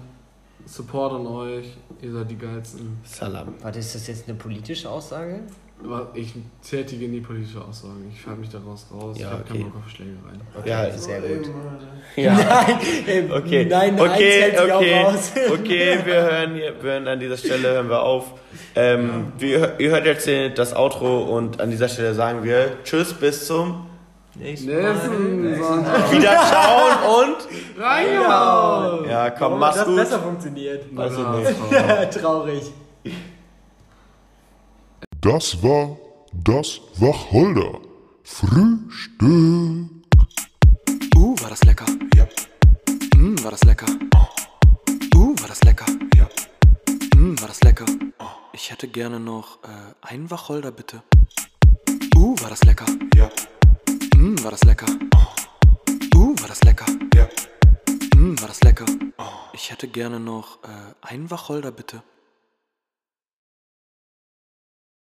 [0.66, 1.66] Support an euch,
[2.03, 2.99] ihr seid die geilsten.
[3.05, 3.55] Salam.
[3.62, 5.41] Warte, ist das jetzt eine politische Aussage?
[5.83, 6.35] Aber ich
[6.68, 8.12] tätige nie politische Aussagen.
[8.14, 9.16] Ich halte mich daraus raus.
[9.18, 9.53] Ja, ich habe okay.
[9.55, 10.41] keinen Bock auf Schlägereien.
[10.66, 11.51] Ja, sehr gut.
[12.16, 12.35] Ja.
[13.07, 15.33] Nein, Okay, nein, nein, okay, okay, raus.
[15.51, 18.35] okay, wir hören, hier, wir hören an dieser Stelle hören wir auf.
[18.74, 23.14] Ähm, wir, ihr hört jetzt den- das Outro und an dieser Stelle sagen wir Tschüss,
[23.14, 23.87] bis zum
[24.35, 24.70] Nächsten
[25.59, 26.12] Sonntag.
[26.12, 29.09] Wiederschauen und Reingehauen!
[29.09, 29.97] ja, komm, mach's das gut.
[29.97, 30.85] besser funktioniert.
[30.87, 32.11] Ich nicht.
[32.20, 32.72] Traurig.
[35.20, 35.97] Das war
[36.33, 37.81] das Wacholder
[38.22, 39.91] Frühstück.
[41.16, 41.87] Uh, war das lecker.
[42.14, 42.26] Ja.
[43.16, 43.87] Mm, war das lecker.
[45.14, 45.87] Uh, war das lecker.
[46.16, 46.28] Ja.
[47.16, 47.85] Mm, war das lecker.
[48.53, 49.68] Ich hätte gerne noch äh,
[50.03, 51.03] einen Wacholder, bitte.
[52.14, 52.87] Uh, war das lecker.
[53.14, 53.28] Ja.
[54.21, 54.85] Mm, war das lecker.
[56.14, 56.85] Uh, war das lecker.
[57.14, 57.27] Ja.
[58.14, 58.85] Mm, war das lecker.
[59.55, 60.68] Ich hätte gerne noch äh,
[61.01, 62.03] einen Wacholder, bitte.